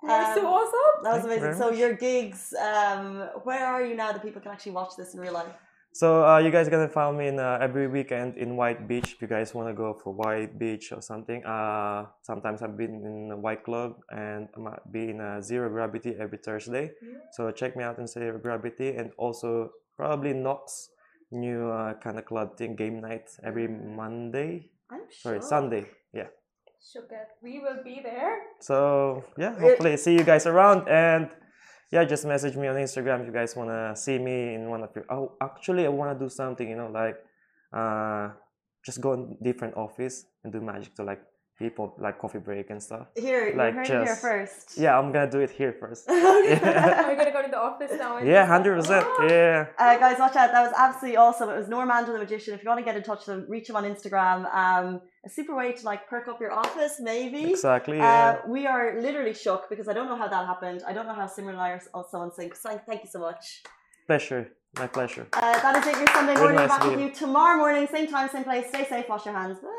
That's 0.01 0.35
so 0.35 0.47
Um, 0.47 0.53
awesome. 0.53 1.03
That 1.03 1.13
was 1.13 1.21
Thank 1.21 1.23
you 1.23 1.27
amazing. 1.27 1.41
very 1.41 1.55
So 1.55 1.69
much. 1.71 1.79
your 1.79 1.93
gigs, 1.93 2.53
um, 2.53 3.29
where 3.43 3.65
are 3.65 3.83
you 3.83 3.95
now 3.95 4.11
that 4.13 4.21
people 4.23 4.41
can 4.41 4.51
actually 4.51 4.71
watch 4.73 4.95
this 4.97 5.13
in 5.13 5.19
real 5.19 5.33
life? 5.33 5.51
So 5.91 6.23
uh, 6.25 6.37
you 6.37 6.51
guys 6.51 6.69
gonna 6.69 6.87
find 6.87 7.17
me 7.17 7.27
in 7.27 7.39
uh, 7.39 7.57
every 7.59 7.87
weekend 7.87 8.37
in 8.37 8.55
White 8.55 8.87
Beach. 8.87 9.13
If 9.15 9.21
you 9.23 9.27
guys 9.27 9.53
wanna 9.55 9.73
go 9.73 9.93
for 10.01 10.13
White 10.13 10.57
Beach 10.59 10.91
or 10.93 11.01
something. 11.01 11.43
Uh, 11.43 12.05
sometimes 12.21 12.61
I've 12.61 12.77
been 12.77 12.93
in 13.03 13.31
a 13.33 13.37
White 13.37 13.63
Club 13.63 13.95
and 14.11 14.47
I 14.55 14.59
might 14.59 14.91
be 14.91 15.09
in 15.09 15.19
a 15.19 15.41
Zero 15.41 15.67
Gravity 15.69 16.15
every 16.19 16.37
Thursday. 16.37 16.91
So 17.33 17.49
check 17.51 17.75
me 17.75 17.83
out 17.83 17.97
in 17.97 18.05
Zero 18.07 18.37
Gravity 18.37 18.89
and 18.95 19.11
also 19.17 19.71
probably 19.97 20.31
Knox 20.33 20.89
new 21.31 21.69
uh, 21.69 21.93
kind 21.95 22.17
of 22.17 22.25
club 22.25 22.57
thing 22.57 22.75
game 22.75 23.01
night 23.01 23.29
every 23.43 23.67
Monday. 23.67 24.69
I'm 24.91 25.01
Sorry. 25.11 25.41
Sunday. 25.41 25.85
Yeah. 26.13 26.27
Shukat, 26.81 27.37
we 27.43 27.59
will 27.59 27.83
be 27.83 28.01
there. 28.03 28.39
So 28.61 29.23
yeah, 29.37 29.59
hopefully 29.59 29.97
see 29.97 30.13
you 30.13 30.23
guys 30.23 30.47
around 30.47 30.87
and 30.87 31.29
yeah, 31.91 32.05
just 32.05 32.25
message 32.25 32.55
me 32.55 32.67
on 32.67 32.75
Instagram 32.75 33.21
if 33.21 33.27
you 33.27 33.33
guys 33.33 33.55
wanna 33.55 33.95
see 33.95 34.17
me 34.19 34.53
in 34.53 34.69
one 34.69 34.83
of 34.83 34.89
your. 34.95 35.05
Oh, 35.09 35.33
actually, 35.41 35.85
I 35.85 35.89
wanna 35.89 36.17
do 36.17 36.29
something. 36.29 36.69
You 36.69 36.77
know, 36.77 36.89
like 36.93 37.17
uh, 37.73 38.29
just 38.85 39.01
go 39.01 39.13
in 39.13 39.37
different 39.43 39.75
office 39.75 40.25
and 40.43 40.53
do 40.53 40.61
magic 40.61 40.95
to 40.95 41.03
like 41.03 41.21
people, 41.59 41.93
like 41.99 42.17
coffee 42.17 42.39
break 42.39 42.69
and 42.69 42.81
stuff. 42.81 43.07
Here, 43.15 43.53
Like 43.55 43.73
you 43.73 43.79
heard 43.79 43.89
it 43.89 44.05
here 44.07 44.15
first. 44.15 44.77
Yeah, 44.77 44.97
I'm 44.97 45.11
gonna 45.11 45.29
do 45.29 45.39
it 45.41 45.51
here 45.59 45.73
first. 45.73 46.01
We're 46.09 47.15
gonna 47.21 47.31
go 47.37 47.41
to 47.43 47.51
the 47.51 47.59
office 47.69 47.91
now? 48.03 48.17
and 48.17 48.27
yeah, 48.27 48.45
hundred 48.45 48.75
percent. 48.79 49.05
Yeah. 49.29 49.67
Uh, 49.77 49.97
guys, 50.03 50.17
watch 50.19 50.35
out. 50.41 50.51
That 50.55 50.63
was 50.67 50.73
absolutely 50.85 51.17
awesome. 51.17 51.49
It 51.49 51.57
was 51.57 51.67
Normando 51.67 52.07
the 52.13 52.17
Magician. 52.25 52.53
If 52.55 52.63
you 52.63 52.69
want 52.69 52.79
to 52.79 52.85
get 52.89 52.95
in 52.95 53.03
touch 53.03 53.21
with 53.27 53.31
him, 53.35 53.45
reach 53.55 53.69
him 53.69 53.75
on 53.75 53.83
Instagram. 53.83 54.39
Um, 54.63 55.01
a 55.25 55.29
super 55.29 55.53
way 55.61 55.73
to 55.73 55.83
like 55.91 56.07
perk 56.07 56.27
up 56.29 56.39
your 56.39 56.53
office, 56.53 56.93
maybe. 56.99 57.51
Exactly. 57.51 57.97
Yeah. 57.97 58.37
Uh, 58.45 58.47
we 58.55 58.65
are 58.65 58.85
literally 59.01 59.33
shook 59.33 59.69
because 59.69 59.87
I 59.91 59.93
don't 59.93 60.07
know 60.11 60.15
how 60.23 60.29
that 60.35 60.45
happened. 60.53 60.79
I 60.87 60.93
don't 60.93 61.07
know 61.09 61.13
how 61.21 61.27
Simran 61.27 61.49
and 61.49 61.61
I 61.67 61.69
are 61.71 61.81
on 61.93 62.05
someone 62.09 62.31
sync. 62.33 62.55
So 62.55 62.69
thank 62.87 63.03
you 63.03 63.09
so 63.15 63.19
much. 63.19 63.43
pleasure. 64.07 64.43
My 64.77 64.85
pleasure. 64.87 65.25
Uh, 65.33 65.39
that 65.63 65.75
is 65.79 65.87
it, 65.91 65.97
your 65.97 66.07
Sunday 66.15 66.35
Very 66.35 66.53
morning. 66.53 66.67
nice 66.67 66.69
Back 66.69 66.83
with 66.85 66.99
you. 66.99 67.07
you 67.07 67.11
tomorrow 67.23 67.57
morning, 67.57 67.87
same 67.87 68.07
time, 68.07 68.29
same 68.29 68.43
place. 68.43 68.65
Stay 68.69 68.85
safe, 68.85 69.09
wash 69.09 69.25
your 69.25 69.33
hands. 69.33 69.57
Bye. 69.59 69.78